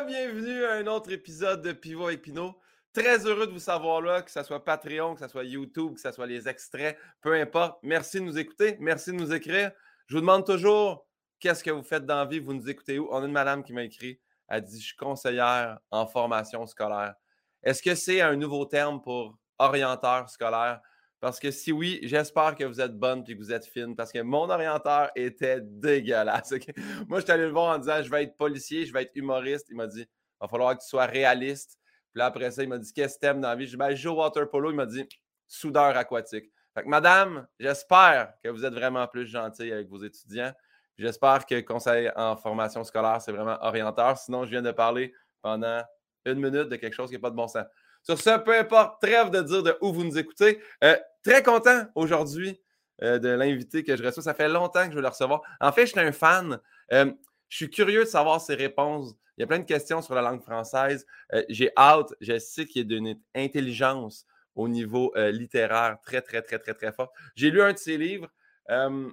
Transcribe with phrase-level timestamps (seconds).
[0.00, 2.54] Re-bienvenue à un autre épisode de Pivot avec.
[2.94, 6.00] Très heureux de vous savoir là, que ce soit Patreon, que ce soit YouTube, que
[6.00, 7.78] ce soit les extraits, peu importe.
[7.82, 9.72] Merci de nous écouter, merci de nous écrire.
[10.06, 11.06] Je vous demande toujours
[11.38, 13.08] qu'est-ce que vous faites dans la vie, vous nous écoutez où?
[13.10, 14.18] On a une madame qui m'a écrit,
[14.48, 17.14] elle dit Je suis conseillère en formation scolaire.
[17.62, 20.80] Est-ce que c'est un nouveau terme pour orienteur scolaire?
[21.20, 24.10] Parce que si oui, j'espère que vous êtes bonne et que vous êtes fine parce
[24.10, 26.52] que mon orienteur était dégueulasse.
[27.08, 29.14] Moi, je suis allé le voir en disant je vais être policier, je vais être
[29.14, 29.66] humoriste.
[29.68, 31.78] Il m'a dit il va falloir que tu sois réaliste.
[32.12, 33.66] Puis là, après ça, il m'a dit qu'est-ce que t'aimes dans la vie?
[33.66, 34.70] Je ben, je joue au water polo.
[34.70, 35.06] Il m'a dit
[35.46, 36.50] soudeur aquatique.
[36.74, 40.52] Fait que, madame, j'espère que vous êtes vraiment plus gentille avec vos étudiants.
[40.96, 44.16] J'espère que conseil en formation scolaire, c'est vraiment orienteur.
[44.16, 45.82] Sinon, je viens de parler pendant
[46.24, 47.64] une minute de quelque chose qui n'a pas de bon sens.
[48.02, 50.60] Sur ce, peu importe, trêve de dire de où vous nous écoutez.
[50.84, 52.60] Euh, très content aujourd'hui
[53.02, 54.22] euh, de l'invité que je reçois.
[54.22, 55.42] Ça fait longtemps que je veux le recevoir.
[55.60, 56.58] En fait, je suis un fan.
[56.92, 57.12] Euh,
[57.48, 59.14] je suis curieux de savoir ses réponses.
[59.36, 61.06] Il y a plein de questions sur la langue française.
[61.48, 62.12] J'ai hâte.
[62.20, 66.92] Je sais qu'il y a d'une intelligence au niveau littéraire très, très, très, très, très
[66.92, 67.10] fort.
[67.34, 68.28] J'ai lu un de ses livres.
[68.68, 69.10] je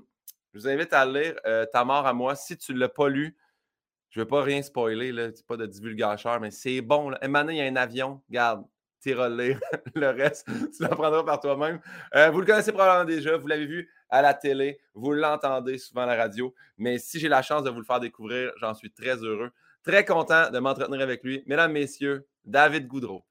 [0.53, 1.35] vous invite à lire
[1.71, 2.35] Ta mort à moi.
[2.35, 3.37] Si tu ne l'as pas lu,
[4.09, 7.09] je ne veux pas rien spoiler, là, pas de divulgateur, mais c'est bon.
[7.09, 7.19] Là.
[7.27, 8.21] Maintenant, il y a un avion.
[8.27, 8.65] Regarde,
[9.13, 9.59] lire
[9.95, 11.79] le reste, tu l'apprendras par toi-même.
[12.15, 16.01] Euh, vous le connaissez probablement déjà, vous l'avez vu à la télé, vous l'entendez souvent
[16.01, 18.91] à la radio, mais si j'ai la chance de vous le faire découvrir, j'en suis
[18.91, 19.51] très heureux.
[19.83, 21.43] Très content de m'entretenir avec lui.
[21.45, 23.23] Mesdames, Messieurs, David Goudreau.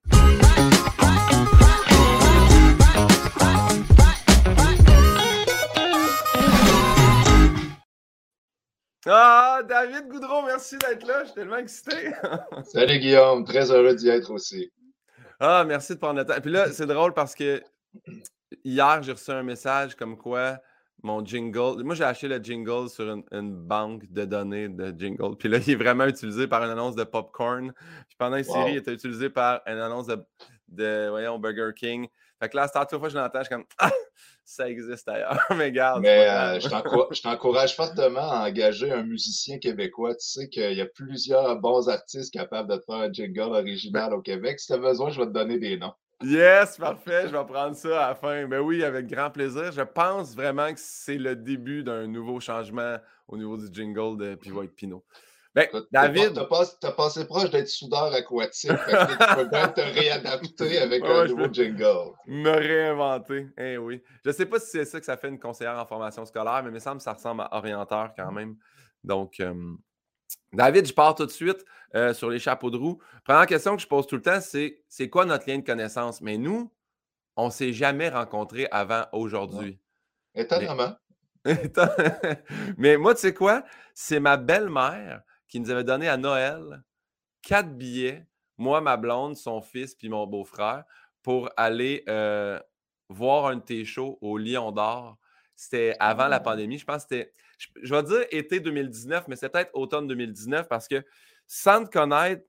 [9.08, 11.20] Ah, David Goudreau, merci d'être là.
[11.20, 12.10] Je suis tellement excité.
[12.64, 14.72] Salut Guillaume, très heureux d'y être aussi.
[15.40, 16.40] Ah, merci de prendre le temps.
[16.40, 17.62] Puis là, c'est drôle parce que
[18.64, 20.58] hier, j'ai reçu un message comme quoi
[21.02, 21.82] mon jingle.
[21.82, 25.36] Moi, j'ai acheté le jingle sur une, banque de données de jingle.
[25.36, 27.72] Puis là, il est vraiment utilisé par une annonce de popcorn.
[28.08, 30.16] Puis pendant une série, il était utilisé par une annonce de,
[30.68, 32.08] voyons, Burger King.
[32.40, 33.90] Fait que là, c'est la fois que je l'entends, je suis comme ah,
[34.44, 35.42] ça existe ailleurs.
[35.56, 36.02] Mais garde.
[36.02, 40.14] Mais euh, je t'encourage fortement à engager un musicien québécois.
[40.14, 44.20] Tu sais qu'il y a plusieurs bons artistes capables de faire un jingle original au
[44.20, 44.60] Québec.
[44.60, 45.94] Si tu as besoin, je vais te donner des noms.
[46.22, 47.28] Yes, parfait.
[47.28, 48.46] Je vais prendre ça à la fin.
[48.46, 49.72] Mais oui, avec grand plaisir.
[49.72, 52.96] Je pense vraiment que c'est le début d'un nouveau changement
[53.28, 55.04] au niveau du jingle de Pivot Pinot.
[55.56, 56.34] Ben, David.
[56.34, 58.70] Tu as, passé proche d'être soudeur aquatique.
[58.70, 62.12] tu peux bien te réadapter avec un nouveau jingle.
[62.26, 63.48] Me réinventer.
[63.56, 64.02] Eh oui.
[64.22, 66.62] Je ne sais pas si c'est ça que ça fait une conseillère en formation scolaire,
[66.62, 68.56] mais il me semble que ça ressemble à orienteur quand même.
[69.02, 69.54] Donc, euh,
[70.52, 73.00] David, je pars tout de suite euh, sur les chapeaux de roue.
[73.24, 76.20] Première question que je pose tout le temps, c'est c'est quoi notre lien de connaissance?
[76.20, 76.70] Mais nous,
[77.34, 79.80] on ne s'est jamais rencontrés avant aujourd'hui.
[80.34, 80.96] Étonnamment.
[82.76, 83.64] mais moi, tu sais quoi?
[83.94, 86.82] C'est ma belle-mère qui nous avait donné à Noël
[87.42, 88.26] quatre billets,
[88.58, 90.84] moi, ma blonde, son fils, puis mon beau-frère,
[91.22, 92.58] pour aller euh,
[93.08, 95.16] voir un de tes shows au Lion d'Or.
[95.54, 96.40] C'était avant la ah.
[96.40, 96.78] pandémie.
[96.78, 100.88] Je pense que c'était, je, vais dire été 2019, mais c'est peut-être automne 2019 parce
[100.88, 101.04] que
[101.46, 102.44] sans te connaître,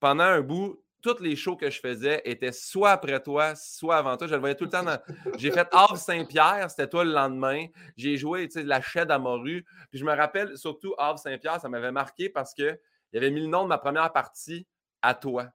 [0.00, 4.16] pendant un bout, toutes les shows que je faisais étaient soit après toi, soit avant
[4.16, 4.26] toi.
[4.26, 4.84] Je le voyais tout le temps.
[5.38, 7.66] J'ai fait Havre Saint-Pierre, c'était toi le lendemain.
[7.96, 9.64] J'ai joué la chaîne à Morue.
[9.90, 12.78] Puis je me rappelle surtout Havre Saint-Pierre, ça m'avait marqué parce qu'il
[13.14, 14.66] avait mis le nom de ma première partie
[15.02, 15.48] à toi.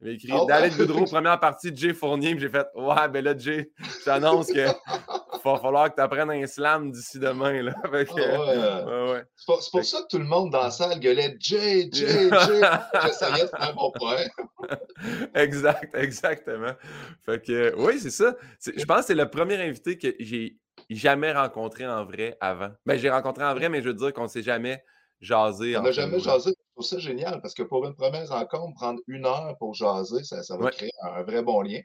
[0.00, 2.36] Il avait écrit oh, David Goudreau, première partie de Jay Fournier.
[2.38, 4.66] J'ai fait Ouais, ben là, Jay, je t'annonce que
[5.50, 7.62] va falloir que tu apprennes un slam d'ici demain.
[7.62, 7.74] Là.
[7.92, 8.06] ouais.
[9.36, 12.60] C'est pour, ça que tout le monde dans la salle gueulait Jay, Jay, Jay.
[13.02, 14.24] J'essayais de faire mon point.
[15.34, 16.72] exact, exactement.
[17.24, 18.36] Fait que oui, c'est ça.
[18.64, 20.58] Je pense que c'est le premier invité que j'ai
[20.90, 22.70] jamais rencontré en vrai avant.
[22.86, 24.84] Ben, j'ai rencontré en vrai, mais je veux dire qu'on ne s'est jamais
[25.20, 25.76] jaser.
[25.76, 26.54] On n'a jamais jasé.
[26.82, 30.56] Trouve ça génial parce que pour une première rencontre, prendre une heure pour jaser, ça,
[30.56, 31.78] va créer un, vrai bon lien.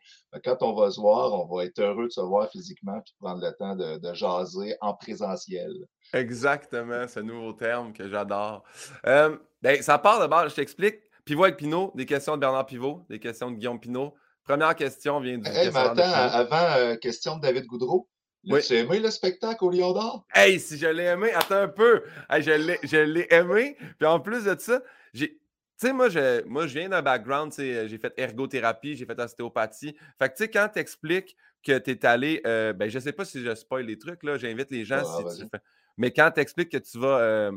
[0.44, 3.16] Quand on va se voir, on va être heureux de se voir physiquement et de
[3.20, 5.72] prendre le temps de, jaser en présentiel.
[6.14, 8.64] Exactement, ce nouveau terme que j'adore.
[9.06, 10.96] Euh, ben, ça part de base, je t'explique.
[11.26, 14.16] Pivot avec Pinot, des questions de Bernard Pivot, des questions de Guillaume Pinot.
[14.44, 15.48] Première question vient du.
[15.48, 18.10] Hey, mais attends, avant, euh, question de David Goudreau.
[18.48, 18.62] Oui.
[18.62, 20.26] Tu as aimé le spectacle au Lion d'Or?
[20.34, 22.04] Hey, si je l'ai aimé, attends un peu.
[22.30, 23.78] je l'ai aimé.
[23.98, 24.82] Puis en plus de ça,
[25.14, 25.40] j'ai.
[25.80, 29.96] Tu sais, moi je, moi, je viens d'un background, j'ai fait ergothérapie, j'ai fait ostéopathie.
[30.18, 33.12] Fait que, tu sais, quand tu expliques que tu es allé, euh, ben, je sais
[33.12, 35.04] pas si je spoil les trucs, là, j'invite les gens.
[35.04, 35.62] Ah, si tu fais...
[35.98, 37.52] Mais quand tu expliques que tu vas euh,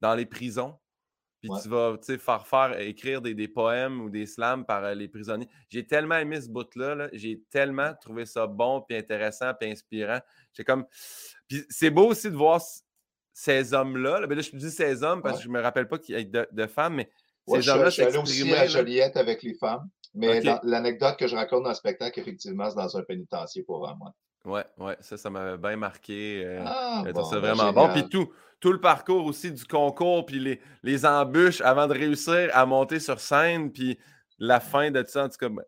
[0.00, 0.78] dans les prisons,
[1.40, 5.48] puis tu vas faire faire écrire des, poèmes ou des slams par euh, les prisonniers.
[5.68, 7.08] J'ai tellement aimé ce bout-là.
[7.12, 10.18] J'ai tellement trouvé ça bon, puis intéressant, puis inspirant.
[10.52, 10.84] J'ai comme.
[11.46, 12.60] Puis c'est beau aussi de voir
[13.32, 14.20] ces hommes-là.
[14.20, 14.26] Là.
[14.26, 16.24] Ben là, je dis ces hommes parce que je me rappelle pas qu'il y ait
[16.24, 17.10] de, femmes, mais
[17.46, 19.88] ces je, je suis allé aussi à Joliette avec les femmes.
[20.14, 24.12] Mais l'anecdote que je raconte dans le spectacle, effectivement, c'est dans un pénitencier pour moi.
[24.48, 26.42] Ouais, ouais, ça, ça m'avait bien marqué.
[26.44, 27.88] Euh, ah, c'est ben, vraiment bon.
[27.92, 28.30] Puis tout,
[28.60, 32.98] tout le parcours aussi du concours, puis les, les embûches avant de réussir à monter
[32.98, 33.98] sur scène, puis
[34.38, 35.62] la fin de tout ça, en tout cas, ben,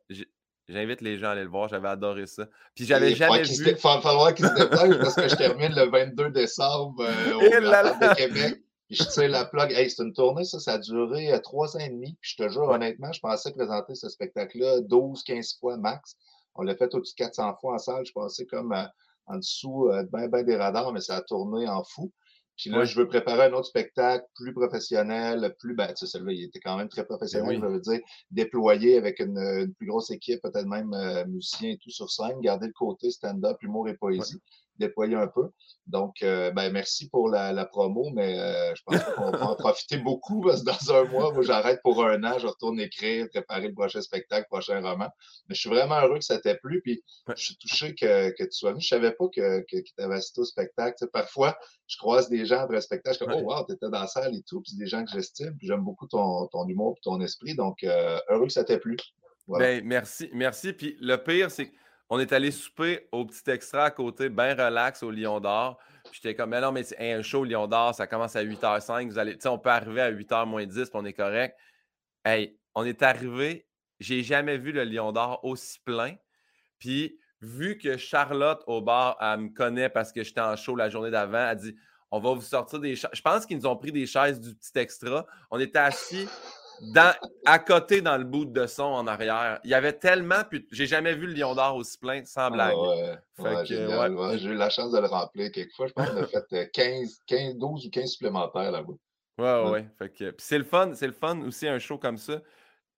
[0.68, 2.46] j'invite les gens à aller le voir, j'avais adoré ça.
[2.74, 3.54] Puis j'avais jamais vu...
[3.66, 7.40] Il va falloir qu'ils se dépêchent parce que je termine le 22 décembre euh, au
[7.40, 8.62] de Québec.
[8.86, 9.70] Puis je tire la plug.
[9.72, 12.16] Hey, c'est une tournée, ça, ça a duré euh, trois ans et demi.
[12.20, 16.16] Puis je te jure, honnêtement, je pensais présenter ce spectacle-là 12, 15 fois max.
[16.55, 18.05] On l'a fait au-dessus de 400 fois en salle.
[18.05, 18.85] Je pensais comme euh,
[19.26, 22.12] en dessous, euh, ben, ben des radars, mais ça a tourné en fou.
[22.56, 26.32] Puis là, je veux préparer un autre spectacle plus professionnel, plus, ben, tu sais, celui-là,
[26.32, 28.00] il était quand même très ben professionnel, je veux dire,
[28.31, 32.67] déployé avec une, plus grosse équipe, peut-être même euh, musicien et tout sur scène, garder
[32.67, 34.43] le côté stand-up, humour et poésie
[34.80, 35.50] déployer un peu.
[35.86, 39.98] Donc, euh, ben, merci pour la, promo, mais euh, je pense qu'on va en profiter
[39.98, 43.68] beaucoup parce que dans un mois, moi, j'arrête pour un an, je retourne écrire, préparer
[43.68, 45.08] le prochain spectacle, le prochain roman.
[45.48, 47.02] Mais je suis vraiment heureux que ça t'ait plu, puis
[47.36, 48.80] je suis touché que, tu sois venu.
[48.82, 51.06] Je savais pas que, que, tu avais assisté au spectacle.
[51.12, 51.56] parfois,
[51.86, 54.06] je croise des gens après le spectacle, je dis Oh, wow, tu étais dans la
[54.06, 57.00] salle et tout, puis des gens que j'estime, puis j'aime beaucoup ton, ton humour et
[57.02, 57.54] ton esprit.
[57.54, 58.96] Donc, euh, heureux que ça t'ait plu.
[59.48, 60.72] Ben, merci, merci.
[60.72, 61.74] Puis le pire, c'est que
[62.10, 65.78] on est allé souper au petit extra à côté, bien relax au Lion d'Or.
[66.12, 69.08] J'étais comme, mais non, mais c'est un show Lion d'Or, ça commence à 8h05.
[69.08, 71.56] Vous allez, on peut arriver à 8h moins 10, puis on est correct.
[72.24, 73.66] Hey, on est arrivé,
[74.00, 76.16] j'ai jamais vu le Lion d'Or aussi plein.
[76.78, 80.88] Puis, vu que Charlotte au bar, elle me connaît parce que j'étais en show la
[80.88, 81.76] journée d'avant, elle dit
[82.10, 83.10] on va vous sortir des chaises.
[83.12, 85.26] Je pense qu'ils nous ont pris des chaises du petit extra.
[85.50, 86.28] On était assis
[87.44, 89.60] à côté dans le bout de son en arrière.
[89.64, 90.42] Il y avait tellement.
[90.70, 93.66] J'ai jamais vu le Lion d'Or aussi plein, sans ah blague.
[93.66, 95.86] J'ai eu la chance de le remplir quelquefois.
[95.88, 98.94] Je pense qu'on a fait 15, 15, 12 ou 15 supplémentaires là-bas.
[99.38, 99.86] Ouais, ouais.
[99.98, 102.40] Fait c'est le fun, c'est le fun aussi un show comme ça.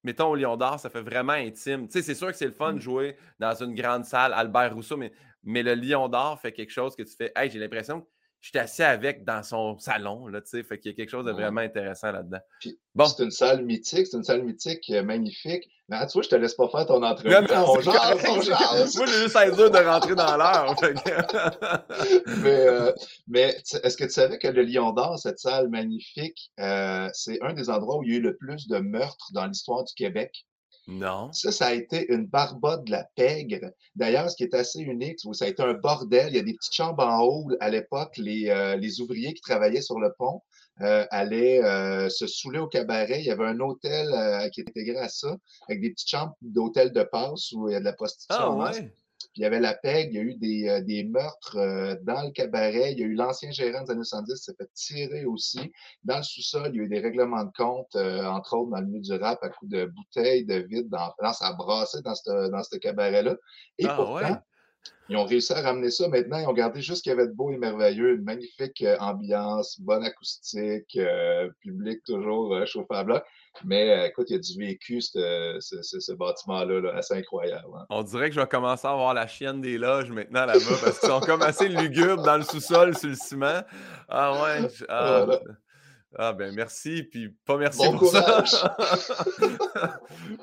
[0.04, 1.86] Mettons au Lion d'Or, ça fait vraiment intime.
[1.86, 2.80] Tu sais, c'est sûr que c'est le fun de mm.
[2.80, 5.12] jouer dans une grande salle, Albert Rousseau, mais,
[5.44, 7.30] mais le Lion d'Or fait quelque chose que tu fais.
[7.36, 8.08] Hey, j'ai l'impression que
[8.42, 11.24] j'étais assis avec dans son salon, là, tu sais, fait qu'il y a quelque chose
[11.24, 12.40] de vraiment intéressant là-dedans.
[12.94, 13.06] Bon.
[13.06, 15.68] C'est une salle mythique, c'est une salle mythique euh, magnifique.
[15.88, 17.34] Mais tu vois, je te laisse pas faire ton entrevue.
[17.34, 20.74] on Moi, j'ai juste à dire de rentrer dans l'heure.
[22.42, 22.92] mais euh,
[23.28, 27.52] mais est-ce que tu savais que le Lion d'Or, cette salle magnifique, euh, c'est un
[27.52, 30.46] des endroits où il y a eu le plus de meurtres dans l'histoire du Québec?
[30.88, 31.32] Non.
[31.32, 33.70] Ça, ça a été une barbotte de la pègre.
[33.94, 36.28] D'ailleurs, ce qui est assez unique, ça a été un bordel.
[36.28, 37.48] Il y a des petites chambres en haut.
[37.60, 40.42] À l'époque, les, euh, les ouvriers qui travaillaient sur le pont
[40.80, 43.20] euh, allaient euh, se saouler au cabaret.
[43.20, 44.08] Il y avait un hôtel
[44.50, 45.36] qui était intégré à ça,
[45.68, 48.60] avec des petites chambres d'hôtel de passe où il y a de la prostitution.
[48.60, 48.72] Ah,
[49.34, 52.22] il y avait la PEG, il y a eu des, euh, des meurtres euh, dans
[52.22, 52.92] le cabaret.
[52.92, 55.72] Il y a eu l'ancien gérant des années 70 qui s'est fait tirer aussi.
[56.04, 58.80] Dans le sous-sol, il y a eu des règlements de compte, euh, entre autres dans
[58.80, 60.88] le milieu du rap, à coups de bouteilles, de vide.
[60.90, 63.36] Dans, ça a brassé dans ce dans cabaret-là.
[63.78, 64.38] Et ah, pourtant,
[65.08, 66.08] ils ont réussi à ramener ça.
[66.08, 68.14] Maintenant, ils ont gardé juste ce qu'il y avait de beau et merveilleux.
[68.14, 70.98] Une magnifique ambiance, bonne acoustique,
[71.60, 72.56] public toujours
[72.90, 73.24] à bloc.
[73.64, 77.68] Mais euh, écoute, il y a du vécu, ce, ce, bâtiment-là, là, assez incroyable.
[77.76, 77.86] Hein.
[77.90, 80.98] On dirait que je vais commencer à avoir la chienne des loges maintenant là-bas parce
[80.98, 83.62] qu'ils sont comme assez lugubres dans le sous-sol, sur le ciment.
[84.08, 84.68] Ah ouais.
[84.88, 85.26] Ah,
[86.16, 88.54] ah, ben merci, puis pas merci bon courage.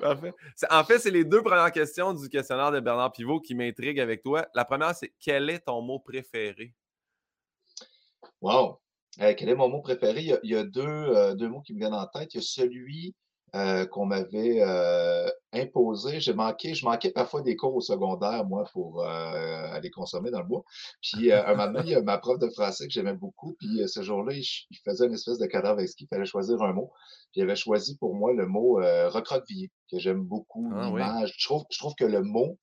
[0.69, 4.23] en fait, c'est les deux premières questions du questionnaire de Bernard Pivot qui m'intriguent avec
[4.23, 4.47] toi.
[4.55, 6.73] La première, c'est quel est ton mot préféré?
[8.41, 8.79] Wow!
[9.21, 10.21] Euh, quel est mon mot préféré?
[10.43, 12.33] Il y a, deux, euh, deux, mots qui me viennent en tête.
[12.33, 13.15] Il y a celui
[13.55, 14.61] euh, qu'on m'avait
[15.53, 16.19] imposé.
[16.19, 20.47] J'ai manqué, je manquais parfois des cours au secondaire, moi, pour aller consommer dans le
[20.47, 20.63] bois.
[21.01, 23.55] Puis, un moment donné, il y a ma prof de français que j'aimais beaucoup.
[23.59, 26.91] Puis, ce jour-là, il, faisait une espèce de cadavre ce qu'il fallait choisir un mot.
[27.31, 31.33] Puis, il avait choisi pour moi le mot recroquevillé, que j'aime beaucoup, ah l'image.
[31.37, 32.57] Je, trouve, je trouve que le mot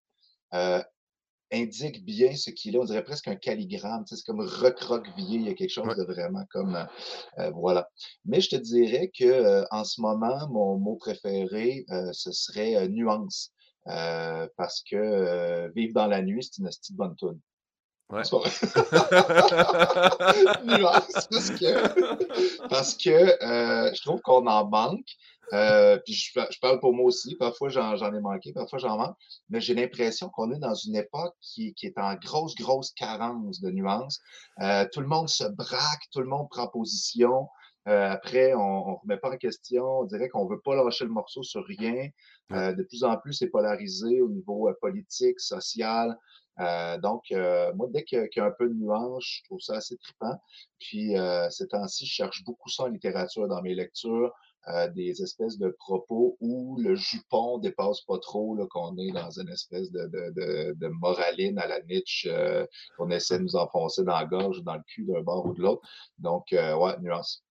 [1.53, 2.79] indique bien ce qu'il est.
[2.79, 4.05] On dirait presque un calligramme.
[4.07, 5.39] c'est comme recroquevillé.
[5.39, 6.77] Il y a quelque chose de vraiment comme.
[6.77, 6.85] Euh,
[7.39, 7.89] euh, voilà.
[8.25, 13.53] Mais je te dirais que euh, en ce moment, mon mot préféré, ce serait nuance.
[13.85, 17.41] parce que vivre dans la nuit, c'est une petite bonne tune.
[18.09, 18.23] Ouais.
[20.65, 25.09] nuance, parce que, parce que je trouve qu'on en manque.
[25.53, 27.37] Euh, puis je, parle pour moi aussi.
[27.37, 29.17] Parfois, j'en ai manqué, parfois, j'en manque.
[29.49, 33.61] Mais j'ai l'impression qu'on est dans une époque qui, qui, est en grosse, grosse carence
[33.61, 34.21] de nuances.
[34.61, 37.49] Euh, tout le monde se braque, tout le monde prend position.
[37.89, 40.01] Euh, après, on ne remet pas en question.
[40.01, 42.09] On dirait qu'on ne veut pas lâcher le morceau sur rien.
[42.53, 46.17] Euh, de plus en plus, c'est polarisé au niveau euh, politique, social.
[47.03, 47.23] donc,
[47.75, 50.37] moi, dès qu'il y, a un peu de nuance, je trouve ça assez trippant.
[50.81, 51.15] Puis,
[51.51, 54.33] ces temps-ci, je cherche beaucoup ça en littérature dans mes lectures.
[54.69, 59.49] Euh, des espèces de propos où le jupon dépasse pas trop, qu'on est dans une
[59.49, 64.19] espèce de, de, de, moraline à la niche, euh, qu'on essaie de nous enfoncer dans
[64.19, 65.83] la gorge ou dans le cul d'un bord ou de l'autre.
[66.19, 67.45] Donc, euh, ouais, nuance.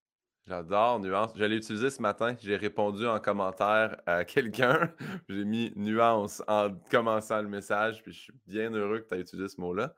[0.47, 1.31] J'adore nuance.
[1.35, 2.35] Je l'ai utilisé ce matin.
[2.39, 4.91] J'ai répondu en commentaire à quelqu'un.
[5.27, 8.03] J'ai mis nuance en commençant le message.
[8.03, 9.95] Puis je suis bien heureux que tu aies utilisé ce mot-là.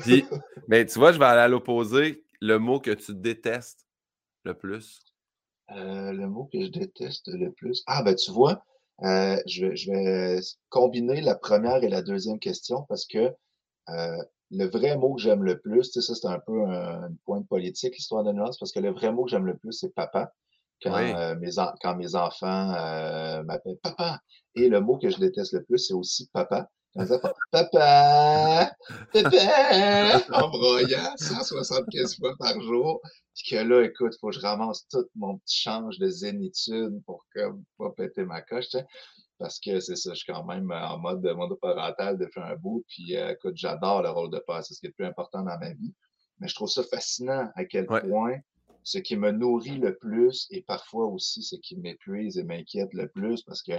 [0.00, 0.24] Puis,
[0.68, 2.24] mais tu vois, je vais aller à l'opposé.
[2.40, 3.86] Le mot que tu détestes
[4.44, 5.11] le plus.
[5.76, 7.82] Euh, le mot que je déteste le plus.
[7.86, 8.62] Ah, ben tu vois,
[9.04, 13.34] euh, je, vais, combiner la première et la deuxième question parce que
[13.88, 17.08] euh, le vrai mot que j'aime le plus, tu sais, ça c'est un peu un,
[17.24, 19.72] point de politique, l'histoire de nuance, parce que le vrai mot que j'aime le plus,
[19.72, 20.32] c'est papa.
[20.82, 20.98] Quand,
[21.36, 21.50] mes,
[21.80, 22.72] quand mes enfants
[23.44, 24.20] m'appellent papa.
[24.56, 26.68] Et le mot que je déteste le plus, c'est aussi papa.
[26.94, 28.76] Papa, papa,
[30.32, 33.00] en broyant 175 fois par jour.
[33.34, 37.24] Puis que là, écoute, faut que je ramasse tout mon petit change de zénitude pour
[37.34, 38.66] que pas péter ma coche,
[39.38, 42.84] Parce que c'est ça, je suis quand même en mode monoparental depuis un bout.
[42.88, 45.38] Puis euh, écoute, j'adore le rôle de père, c'est ce qui est le plus important
[45.38, 45.94] dans ma vie.
[46.40, 48.36] Mais je trouve ça fascinant à quel point
[48.84, 53.08] ce qui me nourrit le plus et parfois aussi ce qui m'épuise et m'inquiète le
[53.08, 53.72] plus parce que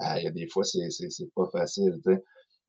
[0.00, 2.00] ah, il y a des fois, c'est pas facile.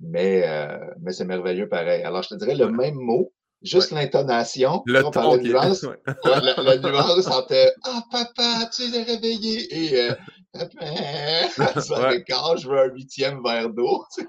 [0.01, 2.03] Mais, euh, mais c'est merveilleux pareil.
[2.03, 3.31] Alors, je te dirais le même mot,
[3.61, 4.81] juste l'intonation.
[4.85, 5.35] Le ton.
[5.35, 5.85] La nuance,
[6.23, 10.15] la, nuance entre Ah, papa, tu es réveillé et euh,
[10.53, 10.85] Papa,
[11.81, 12.23] ça ouais.
[12.27, 14.03] je veux un huitième verre d'eau.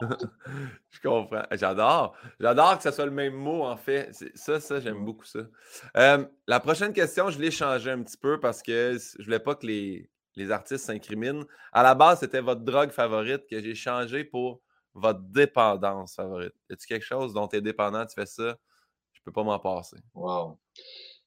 [0.00, 1.42] je comprends.
[1.52, 2.14] J'adore.
[2.38, 4.10] J'adore que ce soit le même mot, en fait.
[4.34, 5.40] Ça, ça, j'aime beaucoup ça.
[5.96, 9.56] Euh, la prochaine question, je l'ai changée un petit peu parce que je voulais pas
[9.56, 11.44] que les, les artistes s'incriminent.
[11.72, 14.60] À la base, c'était votre drogue favorite que j'ai changé pour
[14.94, 16.54] votre dépendance favorite.
[16.70, 18.56] A-t-il quelque chose dont tu es dépendant, tu fais ça,
[19.12, 19.98] je peux pas m'en passer?
[20.14, 20.58] Wow.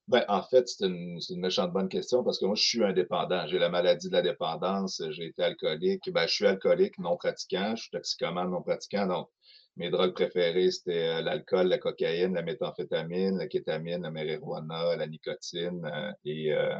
[0.07, 3.47] Ben, en fait, c'est une, une, méchante bonne question parce que moi, je suis indépendant.
[3.47, 6.11] J'ai la maladie de la dépendance, j'ai été alcoolique.
[6.11, 9.07] Ben, je suis alcoolique non pratiquant, je suis toxicomane non pratiquant.
[9.07, 9.29] Donc,
[9.77, 15.07] mes drogues préférées, c'était euh, l'alcool, la cocaïne, la méthamphétamine, la kétamine, la marijuana, la
[15.07, 16.75] nicotine euh, et euh,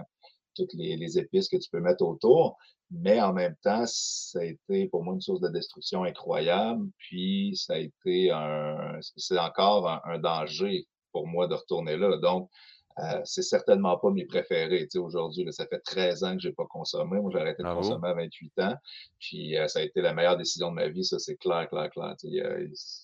[0.55, 2.57] toutes les, épices que tu peux mettre autour.
[2.89, 6.89] Mais en même temps, ça a été pour moi une source de destruction incroyable.
[6.97, 12.17] Puis ça a été un, c'est encore un, danger pour moi de retourner là.
[12.17, 12.49] Donc,
[12.99, 14.83] euh, c'est certainement pas mes préférés.
[14.83, 17.19] Tu sais, aujourd'hui, ça fait 13 ans que j'ai pas consommé.
[17.19, 18.75] Moi, j'ai arrêté de consommer à 28 ans.
[19.19, 21.03] Puis euh, ça a été la meilleure décision de ma vie.
[21.03, 22.15] Ça, c'est clair, clair, clair.
[22.23, 22.31] Il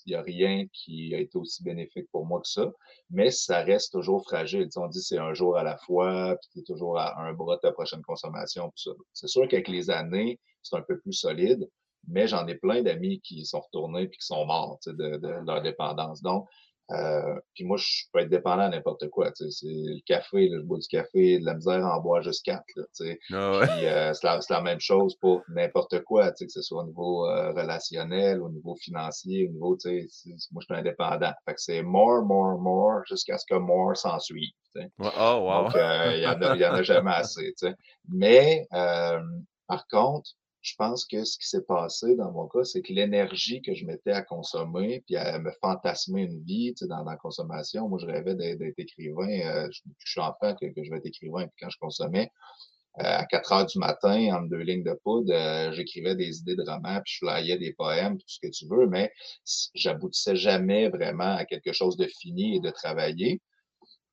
[0.07, 2.71] n'y a, a, rien qui a été aussi bénéfique pour moi que ça.
[3.09, 4.67] Mais ça reste toujours fragile.
[4.75, 7.55] on dit c'est un jour à la fois, puis tu es toujours à un bras
[7.55, 8.71] de ta prochaine consommation.
[9.13, 11.67] C'est sûr qu'avec les années, c'est un peu plus solide.
[12.09, 15.61] Mais j'en ai plein d'amis qui sont retournés et qui sont morts de, de leur
[15.61, 16.21] dépendance.
[16.21, 16.47] Donc,
[16.91, 19.31] euh, puis moi, je peux être dépendant à n'importe quoi.
[19.35, 22.63] C'est le café, là, je bois du café, de la misère en boire juste quatre.
[22.75, 22.83] Là,
[23.33, 23.67] ah ouais.
[23.67, 27.27] Puis euh, c'est la, la, même chose pour n'importe quoi, que ce soit au niveau
[27.27, 29.77] euh, relationnel, au niveau financier, au niveau,
[30.51, 31.33] moi, je suis indépendant.
[31.45, 34.51] Fait que c'est more, more, more, jusqu'à ce que more s'en suive.
[34.99, 35.63] Oh, wow.
[35.63, 37.53] Donc, euh, il n'y en, en, a jamais assez.
[38.07, 40.29] Mais, par contre,
[40.67, 43.85] je pense que ce qui s'est passé dans mon cas, c'est que l'énergie que je
[43.85, 48.35] mettais à consommer, puis à me fantasmer une vie dans, la consommation, moi je rêvais
[48.35, 51.77] d'être écrivain, euh, je, suis enfant que, que je vais être écrivain, puis quand je
[51.79, 52.31] consommais,
[52.99, 56.55] euh, à 4 heures du matin, en deux lignes de poudre, euh, j'écrivais des idées
[56.55, 59.13] de romans, puis je flyais des poèmes, tout ce que tu veux, mais
[59.73, 63.39] j'aboutissais jamais vraiment à quelque chose de fini et de travaillé.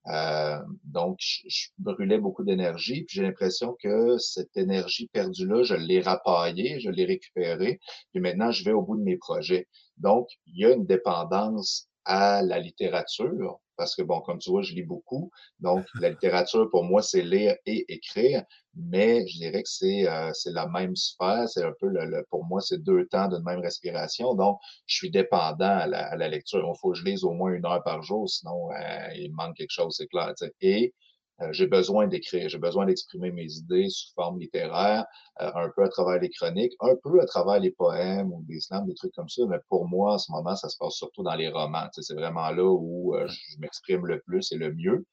[0.08, 6.00] Euh, donc, je, brûlais beaucoup d'énergie, puis j'ai l'impression que cette énergie perdue-là, je l'ai
[6.00, 7.80] rapaillée, je l'ai récupérée,
[8.12, 9.66] puis maintenant, je vais au bout de mes projets.
[9.96, 14.62] Donc, il y a une dépendance à la littérature, parce que, bon, comme tu vois,
[14.62, 15.30] je lis beaucoup.
[15.60, 18.44] Donc, la littérature, pour moi, c'est lire et écrire,
[18.74, 21.48] mais je dirais que c'est euh, la même sphère.
[21.48, 24.34] C'est un peu, le, pour moi, c'est deux temps d'une même respiration.
[24.34, 26.60] Donc, je suis dépendant à la, à la lecture.
[26.60, 29.56] Il faut que je lise au moins une heure par jour, sinon, euh, il manque
[29.56, 30.32] quelque chose, c'est clair.
[30.60, 30.94] Et
[31.40, 35.04] euh, j'ai besoin d'écrire, j'ai besoin d'exprimer mes idées sous forme littéraire,
[35.40, 38.60] euh, un peu à travers les chroniques, un peu à travers les poèmes ou des
[38.60, 39.42] slams, des trucs comme ça.
[39.48, 41.88] Mais pour moi, en ce moment, ça se passe surtout dans les romans.
[41.92, 45.04] C'est vraiment là où euh, je m'exprime le plus et le mieux.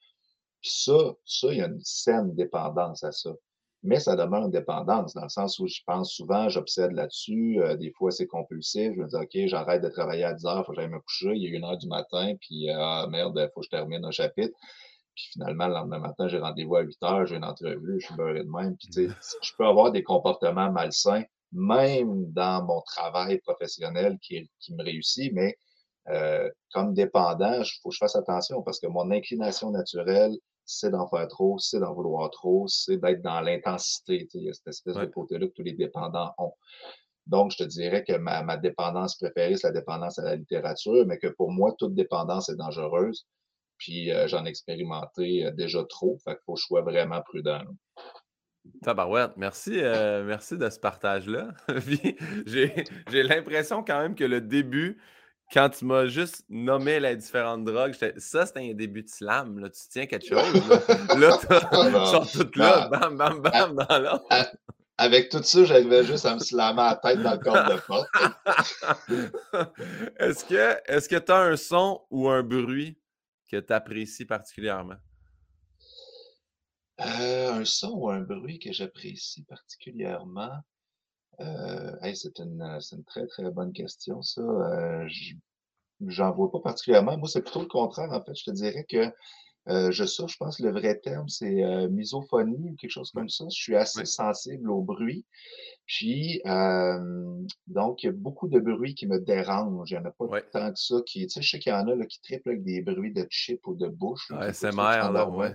[0.62, 3.32] Puis ça, ça, il y a une saine dépendance à ça.
[3.84, 7.60] Mais ça demeure une dépendance, dans le sens où je pense souvent, j'obsède là-dessus.
[7.80, 8.94] des fois, c'est compulsif.
[8.94, 11.00] Je me dis, OK, j'arrête de travailler à 10 heures, il faut que j'aille me
[11.00, 11.32] coucher.
[11.34, 14.12] Il est une heure du matin, puis ah merde, il faut que je termine un
[14.12, 14.56] chapitre.
[15.16, 18.16] Puis finalement, le lendemain matin, j'ai rendez-vous à 8 heures, j'ai une entrevue, je suis
[18.16, 18.76] beurré de même.
[18.78, 24.50] Puis, tu sais, je peux avoir des comportements malsains, même dans mon travail professionnel qui,
[24.60, 25.58] qui me réussit, mais
[26.10, 30.90] euh, comme dépendant, il faut que je fasse attention parce que mon inclination naturelle, c'est
[30.90, 34.28] d'en faire trop, c'est d'en vouloir trop, c'est d'être dans l'intensité.
[34.34, 36.54] Il y a cette espèce de côté-là que tous les dépendants ont.
[37.28, 41.06] Donc, je te dirais que ma, ma dépendance préférée, c'est la dépendance à la littérature,
[41.06, 43.28] mais que pour moi, toute dépendance est dangereuse.
[43.82, 46.16] Puis euh, j'en ai expérimenté euh, déjà trop.
[46.24, 47.62] Fait qu'il faut que je sois vraiment prudent.
[48.84, 51.50] Tabarouette, merci, euh, merci de ce partage-là.
[52.46, 55.02] j'ai l'impression quand même que le début,
[55.52, 59.58] quand tu m'as juste nommé les différentes drogues, ça, c'était un début de slam.
[59.58, 59.70] Là.
[59.72, 60.70] Tu tiens quelque chose.
[61.18, 61.48] Là, tu
[62.06, 64.26] sors tout là, bam, bam, bam, dans l'autre.
[65.00, 68.08] Avec tout ça, j'arrivais juste à me slammer la tête dans le corps de porte.
[70.20, 73.01] est-ce que tu as un son ou un bruit
[73.52, 74.96] que tu apprécies particulièrement?
[77.02, 80.62] Euh, un son ou un bruit que j'apprécie particulièrement?
[81.40, 84.42] Euh, c'est une, très, très bonne question, ça.
[84.42, 85.08] Euh,
[86.08, 87.18] J'en vois pas particulièrement.
[87.18, 88.34] Moi, c'est plutôt le contraire, en fait.
[88.36, 89.12] Je te dirais que
[89.70, 93.12] euh, je ça, je pense que le vrai terme, c'est euh, misophonie ou quelque chose
[93.12, 93.46] comme ça.
[93.50, 95.26] Je suis assez sensible au bruit.
[95.86, 96.42] Puis,
[97.68, 99.92] donc, il y a beaucoup de bruits qui me dérangent.
[99.92, 101.28] Il n'y en a pas tant que ça qui.
[101.28, 103.28] Tu sais, je sais qu'il y en a là, qui triplent avec des bruits de
[103.30, 104.32] chip ou de bouche.
[104.32, 105.54] Ouais, c'est mère, là, ouais.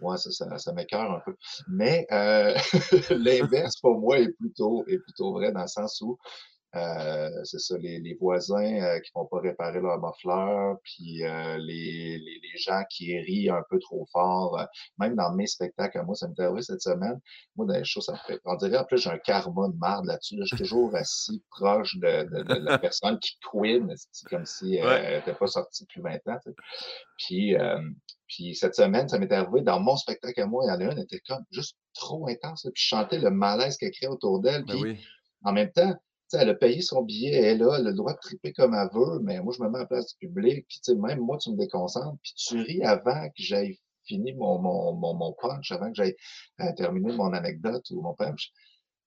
[0.00, 1.36] Ouais, ça, ça, ça m'écœure un peu.
[1.68, 2.54] Mais euh,
[3.10, 6.18] l'inverse, pour moi, est plutôt, est plutôt vrai dans le sens où
[6.74, 11.24] euh, c'est ça, les, les voisins euh, qui ne vont pas réparer leur muffler, puis
[11.24, 14.58] euh, les, les, les, gens qui rient un peu trop fort.
[14.98, 17.18] même dans mes spectacles, moi, ça me fait cette semaine.
[17.54, 18.40] Moi, dans les choses, ça me fait.
[18.44, 20.36] On dirait en plus, j'ai un karma de marde là-dessus.
[20.40, 23.94] je suis toujours assis proche de, de, la personne qui queen.
[24.12, 26.40] C'est comme si elle n'était pas sortie depuis 20 ans.
[27.18, 27.56] Puis,
[28.26, 30.92] puis cette semaine, ça m'est arrivé dans mon spectacle à moi, il y en a
[30.92, 32.62] une, elle était comme juste trop intense.
[32.74, 34.64] Puis je chantais le malaise qu'elle créait autour d'elle.
[34.64, 35.06] Ben puis
[35.44, 35.94] en même temps,
[36.32, 39.40] elle a payé son billet, elle a le droit de triper comme elle veut, mais
[39.40, 42.18] moi, je me mets à la place du public, puis même moi, tu me déconcentres,
[42.22, 46.16] puis tu ris avant que j'aille fini mon, mon, mon, mon, punch, avant que j'aille
[46.60, 48.52] euh, terminer mon anecdote ou mon punch.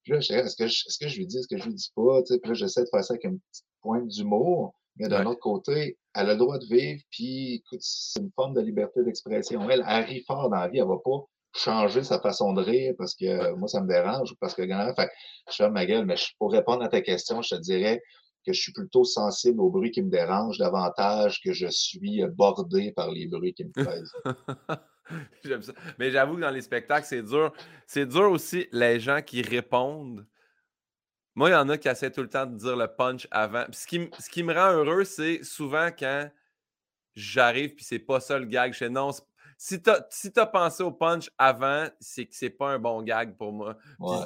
[0.03, 1.73] Puis là, je est-ce que, je, est-ce que je lui dis, est-ce que je lui
[1.73, 2.21] dis pas?
[2.23, 5.97] Puis là, j'essaie de faire ça avec une petite pointe d'humour, mais d'un autre côté,
[6.13, 9.69] elle a le droit de vivre, puis écoute, c'est une forme de liberté d'expression.
[9.69, 12.93] Elle, elle rit fort dans la vie, elle va pas changer sa façon de rire
[12.97, 15.09] parce que moi, ça me dérange ou parce que, fait,
[15.49, 18.01] je ferme ma gueule, mais pour répondre à ta question, je te dirais
[18.45, 22.91] que je suis plutôt sensible aux bruits qui me dérangent davantage que je suis bordé
[22.91, 24.13] par les bruits qui me plaisent.
[25.43, 25.73] J'aime ça.
[25.97, 27.51] Mais j'avoue que dans les spectacles, c'est dur.
[27.87, 30.25] C'est dur aussi les gens qui répondent.
[31.35, 33.65] Moi, il y en a qui essaient tout le temps de dire le punch avant.
[33.71, 36.29] ce, qui, ce qui me rend heureux, c'est souvent quand
[37.15, 38.73] j'arrive puis c'est pas ça le gag.
[38.73, 39.11] Je fais non,
[39.61, 43.51] si tu as, pensé au punch avant, c'est que c'est pas un bon gag pour
[43.51, 43.77] moi.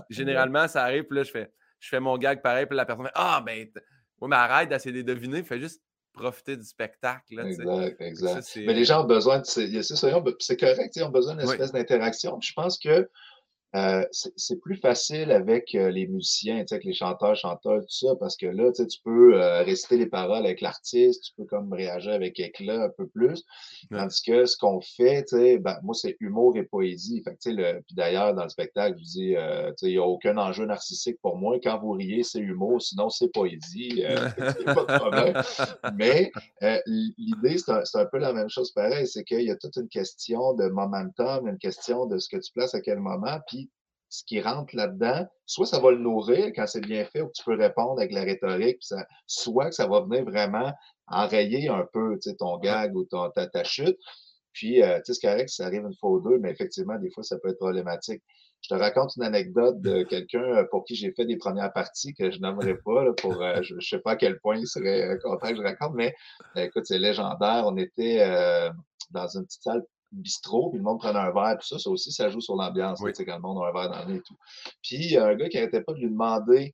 [0.07, 3.07] généralement, ça arrive, puis là, je fais, je fais mon gag pareil, puis la personne
[3.07, 3.67] fait Ah, ben,
[4.21, 5.81] oui, mais arrête d'essayer de deviner, fais juste
[6.13, 7.39] profiter du spectacle.
[7.39, 8.57] exact, exact.
[8.57, 9.45] mais les gens ont besoin de.
[9.45, 12.39] C'est correct, ils ont besoin d'une espèce d'interaction.
[12.39, 13.09] Je pense que
[13.75, 18.37] euh, c'est plus facile avec euh, les musiciens, avec les chanteurs, chanteurs, tout ça, parce
[18.37, 22.39] que là, tu peux euh, réciter les paroles avec l'artiste, tu peux comme réagir avec
[22.39, 23.43] éclat un peu plus.
[23.89, 25.25] Tandis que ce qu'on fait,
[25.59, 27.23] ben, moi, c'est humour et poésie.
[27.23, 29.35] Fait le, puis d'ailleurs, dans le spectacle, je dis,
[29.81, 31.57] il n'y a aucun enjeu narcissique pour moi.
[31.63, 34.03] Quand vous riez, c'est humour, sinon c'est poésie.
[34.65, 35.41] pas de problème.
[35.95, 36.31] Mais
[36.85, 39.89] l'idée, c'est un, un, peu la même chose pareil, c'est qu'il y a toute une
[39.89, 43.39] question de momentum, une question de ce que tu places à quel moment.
[43.47, 43.62] Puis
[44.13, 47.43] ce qui rentre là-dedans, soit ça va le nourrir quand c'est bien fait, ou tu
[47.43, 48.79] peux répondre avec la rhétorique,
[49.25, 50.71] soit que ça va venir vraiment
[51.07, 53.97] enrayer un peu ton gag ou ton, ta, chute.
[54.51, 57.09] Puis, euh, tu sais, c'est correct ça arrive une fois ou deux, mais effectivement, des
[57.09, 58.21] fois, ça peut être problématique.
[58.61, 62.13] Je te raconte une anecdote de quelqu'un euh, pour qui j'ai fait des premières parties
[62.13, 65.17] que je n'aimerais pas, pour, euh, je ne sais pas à quel point il serait
[65.23, 66.13] content que je raconte, mais
[66.55, 67.63] écoute, c'est légendaire.
[67.65, 68.19] On était
[69.09, 72.11] dans une petite salle bistrot, puis le monde prenait un verre, tout ça, ça aussi,
[72.11, 73.11] ça joue sur l'ambiance, oui.
[73.13, 74.37] quand le monde a un verre dans le nez et tout.
[74.81, 76.73] Puis, il y a un gars qui n'arrêtait pas de lui demander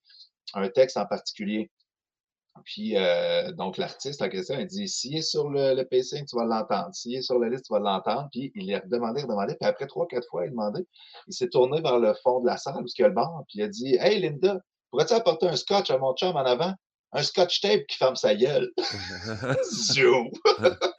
[0.53, 1.71] un texte en particulier.
[2.65, 6.35] Puis, euh, donc, l'artiste en question, il dit S'il est sur le, le PC, tu
[6.35, 6.93] vas l'entendre.
[6.93, 8.27] S'il est sur la liste, tu vas l'entendre.
[8.31, 9.55] Puis, il a demandé, redemandé.
[9.55, 10.85] Puis, après trois, quatre fois, il demandait.
[11.27, 13.45] Il s'est tourné vers le fond de la salle, où il y a le banc.
[13.47, 14.59] Puis, il a dit Hey, Linda,
[14.91, 16.73] pourrais-tu apporter un scotch à mon chum en avant?
[17.11, 18.71] Un scotch tape qui ferme sa gueule.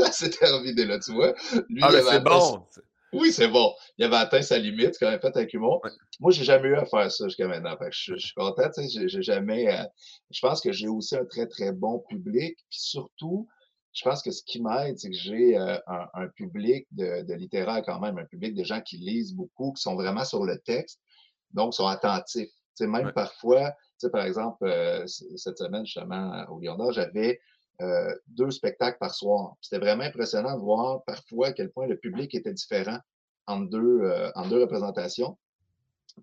[0.04, 1.34] ça s'est terminé, là, tu vois.
[1.68, 2.66] Lui, ah, c'est bon!
[3.12, 3.74] Oui, c'est bon.
[3.98, 5.82] Il avait atteint sa limite, quand même fait avec humour.
[6.20, 7.76] Moi, j'ai jamais eu à faire ça jusqu'à maintenant.
[7.90, 9.68] je, suis content, tu sais, j'ai jamais.
[9.68, 9.84] Euh,
[10.30, 12.56] je pense que j'ai aussi un très, très bon public.
[12.70, 13.48] Puis surtout,
[13.92, 15.76] je pense que ce qui m'aide, c'est que j'ai euh,
[16.14, 19.82] un, public de, de littéraires quand même, un public de gens qui lisent beaucoup, qui
[19.82, 21.00] sont vraiment sur le texte,
[21.52, 22.50] donc sont attentifs.
[22.76, 27.40] Tu sais, même parfois, tu sais, par exemple, euh, cette semaine, justement, au Lyon j'avais
[27.80, 29.54] euh, deux spectacles par soir.
[29.60, 32.98] C'était vraiment impressionnant de voir parfois à quel point le public était différent
[33.46, 35.38] en deux, euh, en deux représentations.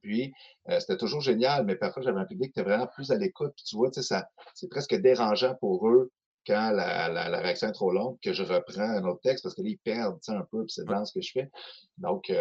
[0.02, 0.34] Puis,
[0.70, 3.54] euh, c'était toujours génial, mais parfois, j'avais un public qui était vraiment plus à l'écoute.
[3.56, 6.12] Puis, tu vois, ça, c'est presque dérangeant pour eux
[6.46, 9.62] quand la, la, réaction est trop longue que je reprends un autre texte parce que
[9.64, 11.50] là, ils perdent un peu, puis c'est dans ce que je fais.
[11.98, 12.32] Donc,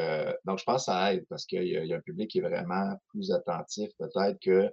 [0.44, 2.94] donc, je pense que ça aide parce qu'il y, a un public qui est vraiment
[3.08, 4.70] plus attentif, peut-être que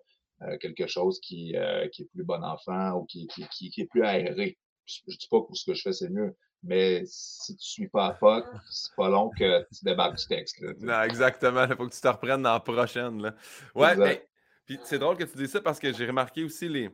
[0.60, 4.04] quelque chose qui, euh, qui, est plus bon enfant ou qui, qui, qui est plus
[4.04, 4.58] aéré.
[4.86, 7.86] Je ne dis pas que ce que je fais, c'est mieux, mais si tu ne
[7.86, 10.62] suis pas à POC, c'est pas long que tu débarques du texte.
[10.80, 11.66] non, exactement.
[11.70, 13.22] Il faut que tu te reprennes dans la prochaine.
[13.22, 13.36] Là.
[13.76, 14.28] Ouais,
[14.66, 16.90] puis c'est drôle que tu dis ça parce que j'ai remarqué aussi les.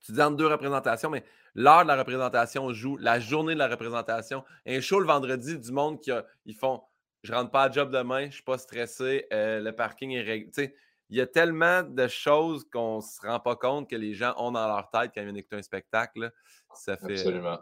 [0.00, 3.68] Tu dis entre deux représentations, mais l'heure de la représentation joue, la journée de la
[3.68, 4.44] représentation.
[4.66, 6.10] Un show le vendredi, du monde qui
[6.44, 6.82] ils font
[7.24, 10.20] je rentre pas à job demain, je ne suis pas stressé, euh, le parking est
[10.20, 10.74] réglé
[11.10, 14.34] il y a tellement de choses qu'on ne se rend pas compte que les gens
[14.38, 16.32] ont dans leur tête quand ils viennent écouter un spectacle.
[16.74, 17.12] Ça fait.
[17.12, 17.58] Absolument.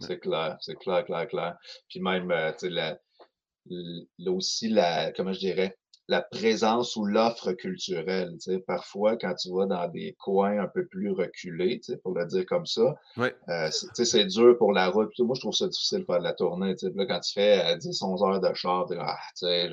[0.00, 1.56] C'est clair, c'est clair, clair, clair.
[1.88, 5.78] Puis même, euh, tu sais, là, aussi, la, comment je dirais,
[6.08, 8.32] la présence ou l'offre culturelle.
[8.34, 11.98] Tu sais, parfois, quand tu vas dans des coins un peu plus reculés, tu sais,
[11.98, 15.12] pour le dire comme ça, euh, tu sais, c'est dur pour la route.
[15.18, 16.74] Moi, je trouve ça difficile de faire de la tournée.
[16.74, 19.46] Tu sais, là, quand tu fais 10, euh, 11 heures de char, tu ah, tu
[19.46, 19.70] sais,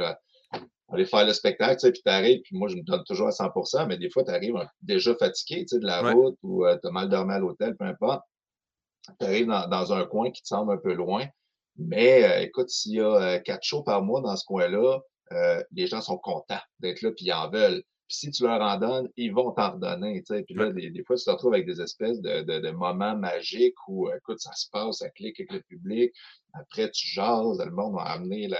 [0.92, 3.32] aller faire le spectacle, tu sais, puis t'arrives, puis moi, je me donne toujours à
[3.32, 6.78] 100% mais des fois, tu arrives déjà fatigué, tu sais, de la route ou euh,
[6.82, 8.24] tu as mal dormi à l'hôtel, peu importe.
[9.20, 11.26] Tu arrives dans, un coin qui te semble un peu loin.
[11.78, 15.00] Mais euh, écoute, s'il y a euh, quatre shows par mois dans ce coin-là,
[15.72, 17.82] les gens sont contents d'être là, puis ils en veulent.
[18.14, 20.22] Si tu leur en donnes, ils vont t'en redonner.
[20.22, 24.10] Puis là, des, fois, tu te retrouves avec des espèces de, de, moments magiques où,
[24.12, 26.14] écoute, ça se passe, ça clique avec le public.
[26.54, 28.60] Après, tu jases, le monde va amener leur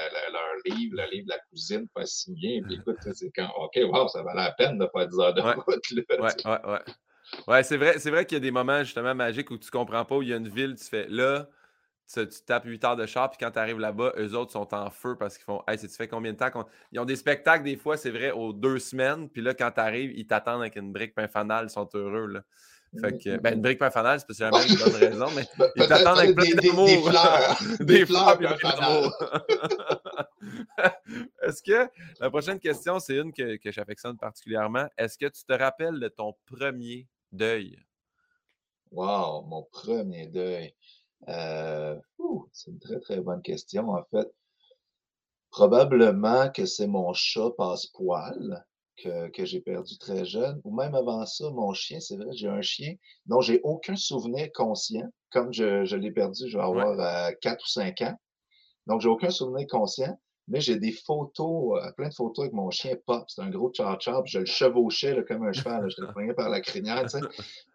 [0.66, 2.62] livre, le livre de la cousine, pas si bien.
[2.64, 5.42] Puis écoute, c'est quand, OK, wow, ça valait la peine de faire 10 heures de
[5.42, 5.92] route.
[5.92, 6.94] Là, ouais, ouais, ouais.
[7.48, 10.06] Ouais, c'est vrai, c'est vrai qu'il y a des moments justement magiques où tu comprends
[10.06, 11.48] pas, où il y a une ville, tu fais là,
[12.14, 14.90] tu, tapes 8 heures de char, puis quand tu arrives là-bas, eux autres sont en
[14.90, 16.50] feu parce qu'ils font Hey, tu fait combien de temps
[16.92, 19.80] Ils ont des spectacles, des fois, c'est vrai, aux deux semaines, puis là, quand tu
[19.80, 22.28] arrives, ils t'attendent avec une brique pain fanal, ils sont heureux.
[22.28, 22.42] Là.
[23.00, 25.46] Fait que, ben, une brique pain fanal, c'est spécialement une bonne raison, mais
[25.78, 26.86] ils t'attendent avec plein d'amour.
[26.88, 27.78] Des, fleurs.
[27.80, 29.18] des, fleurs, puis d'amour.
[31.42, 34.88] Est-ce que la prochaine question, c'est une que, que j'affectionne particulièrement.
[34.98, 37.78] Est-ce que tu te rappelles de ton premier deuil?
[38.92, 40.74] Wow, mon premier deuil.
[41.30, 41.96] Euh,
[42.52, 44.28] c'est une très, très bonne question, en fait.
[45.50, 48.66] Probablement que c'est mon chat passe-poil
[48.98, 52.48] que, que j'ai perdu très jeune, ou même avant ça, mon chien, c'est vrai, j'ai
[52.48, 57.00] un chien dont j'ai aucun souvenir conscient, comme je, je l'ai perdu, je vais avoir
[57.00, 58.16] euh, 4 ou 5 ans.
[58.88, 62.70] Donc, j'ai aucun souvenir conscient, mais j'ai des photos, euh, plein de photos avec mon
[62.70, 63.26] chien Pop.
[63.28, 66.50] C'est un gros char-char, je le chevauchais là, comme un cheval, je le prenais par
[66.50, 67.22] la crinière, tu sais.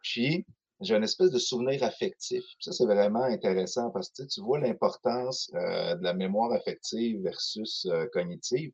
[0.02, 0.46] Puis,
[0.80, 2.44] j'ai une espèce de souvenir affectif.
[2.60, 7.86] Ça, c'est vraiment intéressant parce que tu vois l'importance euh, de la mémoire affective versus
[7.86, 8.72] euh, cognitive.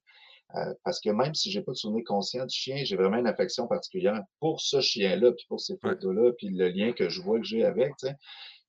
[0.54, 3.26] Euh, parce que même si j'ai pas de souvenir conscient du chien, j'ai vraiment une
[3.26, 7.38] affection particulière pour ce chien-là, puis pour ces photos-là, puis le lien que je vois
[7.38, 7.92] que j'ai avec.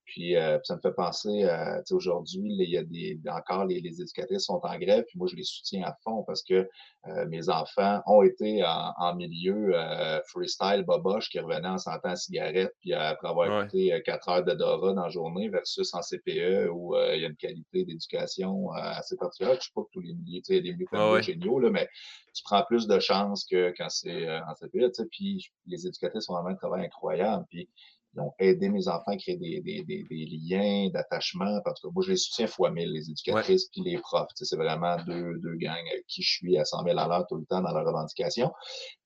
[0.05, 4.01] Puis euh, ça me fait penser, euh, aujourd'hui, il y a des, encore les, les,
[4.01, 6.69] éducatrices sont en grève, puis moi je les soutiens à fond parce que
[7.07, 12.73] euh, mes enfants ont été en, milieu euh, freestyle boboche qui revenait en sentant cigarette,
[12.81, 16.95] puis après avoir écouté quatre heures de Dora dans la journée versus en CPE où
[16.95, 19.53] il y a une qualité d'éducation assez particulière.
[19.53, 21.21] Je ne sais pas que tous les milieux, tu sais, il y a des milieux
[21.21, 21.87] géniaux, là, mais
[22.33, 26.25] tu prends plus de chances que quand c'est en CPE, tu sais, puis les éducatrices
[26.25, 27.45] font vraiment un travail incroyable.
[27.49, 27.69] Puis
[28.13, 31.62] ils ont aidé mes enfants à créer des, des, des, des liens d'attachement.
[31.63, 34.30] Parce que moi, je les soutiens fois mille, les éducatrices puis les profs.
[34.36, 37.38] C'est vraiment deux, deux gangs avec qui je suis à 100 000 à l'heure tout
[37.38, 38.52] le temps dans la revendication.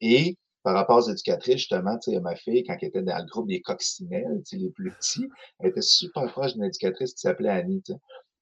[0.01, 3.61] Et par rapport aux éducatrices, justement, ma fille, quand elle était dans le groupe des
[3.61, 7.81] coccinelles, les plus petits, elle était super proche d'une éducatrice qui s'appelait Annie.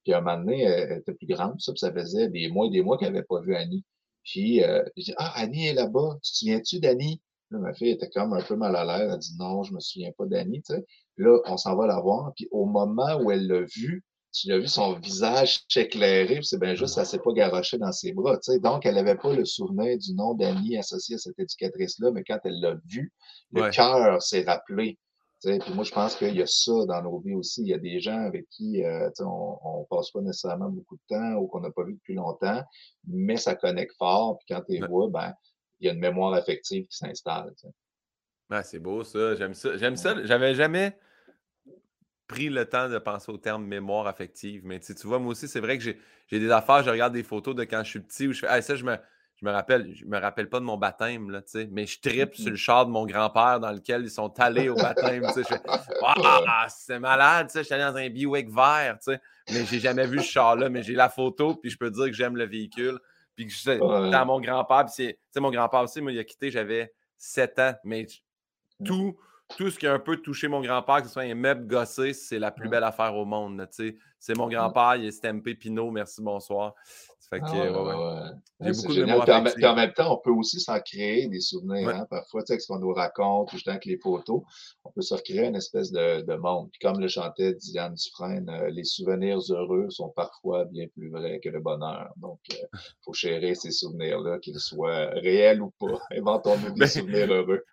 [0.03, 2.67] Puis à un moment donné, elle était plus grande, ça, puis ça faisait des mois
[2.67, 3.83] et des mois qu'elle n'avait pas vu Annie.
[4.23, 7.21] Puis euh, je dis Ah, Annie est là-bas, tu te souviens-tu d'Annie?
[7.51, 9.01] Ma fille était comme un peu mal à l'air.
[9.01, 10.61] Elle a dit non, je me souviens pas d'Annie.
[10.61, 10.85] Tu sais.
[11.17, 12.31] Là, on s'en va la voir.
[12.35, 14.03] Puis au moment où elle l'a vu,
[14.33, 18.13] tu l'as vu son visage éclairé, c'est bien juste, ça s'est pas garoché dans ses
[18.13, 18.35] bras.
[18.37, 18.59] Tu sais.
[18.59, 22.39] Donc, elle n'avait pas le souvenir du nom d'Annie associé à cette éducatrice-là, mais quand
[22.43, 23.13] elle l'a vu,
[23.51, 24.97] le cœur s'est rappelé.
[25.41, 27.61] Puis moi, je pense qu'il y a ça dans nos vies aussi.
[27.61, 31.01] Il y a des gens avec qui euh, on ne passe pas nécessairement beaucoup de
[31.07, 32.63] temps ou qu'on n'a pas vu depuis longtemps,
[33.07, 34.39] mais ça connecte fort.
[34.39, 35.33] Puis quand tu les vois, ben,
[35.79, 37.53] il y a une mémoire affective qui s'installe.
[38.49, 39.77] Ah, c'est beau ça, j'aime ça.
[39.77, 40.15] J'aime ça.
[40.25, 40.97] J'avais jamais
[42.27, 44.61] pris le temps de penser au terme mémoire affective.
[44.65, 47.55] Mais tu vois, moi aussi, c'est vrai que j'ai des affaires, je regarde des photos
[47.55, 48.97] de quand je suis petit où je fais Ah, ça, je me,
[49.35, 52.49] je me rappelle, je me rappelle pas de mon baptême, là, mais je tripe sur
[52.49, 55.27] le char de mon grand-père dans lequel ils sont allés au baptême.
[56.69, 60.69] c'est malade, je suis allé dans un Buick vert, mais j'ai jamais vu ce char-là,
[60.69, 62.99] mais j'ai la photo, puis je peux dire que j'aime le véhicule.
[63.35, 67.59] Puis que dans mon grand-père, puis mon grand-père aussi, moi, il a quitté, j'avais 7
[67.59, 68.07] ans, mais
[68.79, 68.85] mmh.
[68.85, 69.17] tout,
[69.57, 72.13] tout ce qui a un peu touché mon grand-père, que ce soit un meuble gossé,
[72.13, 73.67] c'est la plus belle affaire au monde.
[73.71, 76.73] C'est mon grand-père, il est stampé Pinot, merci, bonsoir.
[77.29, 79.25] Fait que, ah, beaucoup de mémoire.
[79.55, 81.89] Puis en, même temps, on peut aussi s'en créer des souvenirs.
[81.89, 84.43] Hein, parfois, tu sais, ce qu'on nous raconte, juste avec les photos,
[84.83, 86.69] on peut se recréer une espèce de, de monde.
[86.71, 91.39] Puis comme le chantait Diane Dufresne, euh, les souvenirs heureux sont parfois bien plus vrais
[91.39, 92.11] que le bonheur.
[92.17, 92.67] Donc, il euh,
[93.03, 95.99] faut chérir ces souvenirs-là, qu'ils soient réels ou pas.
[96.11, 97.63] Inventons-nous des ben souvenirs heureux.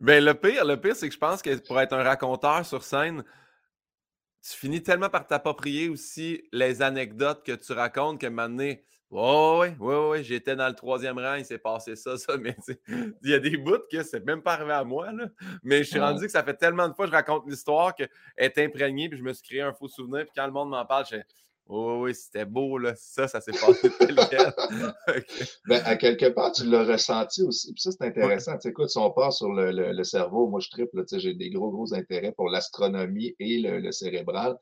[0.00, 2.84] Ben, le pire, le pire, c'est que je pense que pour être un raconteur sur
[2.84, 3.24] scène,
[4.42, 9.68] tu finis tellement par t'approprier aussi les anecdotes que tu racontes un moment donné, oui,
[9.80, 12.54] oui, oui, j'étais dans le troisième rang, il s'est passé ça, ça, mais
[12.86, 15.28] il y a des bouts que c'est même pas arrivé à moi, là.
[15.62, 18.10] Mais je suis rendu que ça fait tellement de fois que je raconte l'histoire qu'elle
[18.36, 20.84] est imprégnée, puis je me suis créé un faux souvenir, puis quand le monde m'en
[20.84, 21.16] parle, je
[21.68, 22.94] fais oui, oui, c'était beau, là.
[22.96, 24.52] Ça, ça s'est passé tel quel.
[25.68, 27.72] ben, à quelque part, tu l'as ressenti aussi.
[27.72, 28.56] Puis ça, c'est intéressant.
[28.58, 31.70] Tu écoute, si on part sur le, le, cerveau, moi, je triple, j'ai des gros,
[31.70, 34.56] gros intérêts pour l'astronomie et le, cérébral.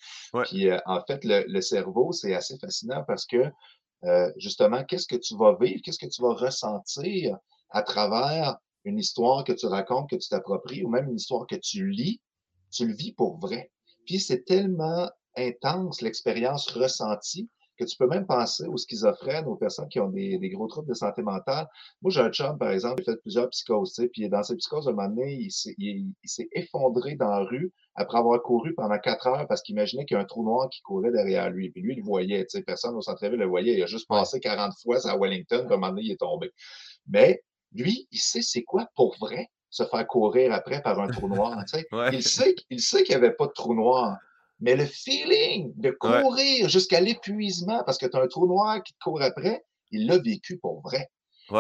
[0.45, 3.51] Puis, euh, en fait, le, cerveau, c'est assez fascinant parce que,
[4.05, 7.39] euh, justement, qu'est-ce que tu vas vivre, qu'est-ce que tu vas ressentir
[7.71, 11.57] à travers une histoire que tu racontes, que tu t'appropries, ou même une histoire que
[11.57, 12.21] tu lis,
[12.71, 13.71] tu le vis pour vrai.
[14.07, 19.89] Puis c'est tellement intense l'expérience ressentie que tu peux même penser aux schizophrènes, aux personnes
[19.89, 21.69] qui ont des, des gros troubles de santé mentale.
[22.03, 24.43] Moi, j'ai un chum, par exemple, qui a fait plusieurs psychoses, tu sais, puis dans
[24.43, 28.19] ces psychoses, à un moment donné, il s'est, il, s'est effondré dans la rue après
[28.19, 30.81] avoir couru pendant quatre heures parce qu'il imaginait qu'il y a un trou noir qui
[30.83, 31.71] courait derrière lui.
[31.71, 33.75] Puis lui, il le voyait, tu sais, personne au centre-ville le voyait.
[33.75, 36.21] Il a juste passé 40 fois à Wellington, puis à un moment donné, il est
[36.21, 36.51] tombé.
[37.09, 41.29] Mais lui, il sait c'est quoi pour vrai se faire courir après par un trou
[41.29, 41.63] noir.
[41.69, 41.87] Tu sais.
[42.13, 44.17] Il sait, il sait qu'il n'y avait pas de trou noir.
[44.61, 48.95] Mais le feeling de courir jusqu'à l'épuisement parce que tu as un trou noir qui
[48.95, 51.11] te court après, il l'a vécu pour vrai.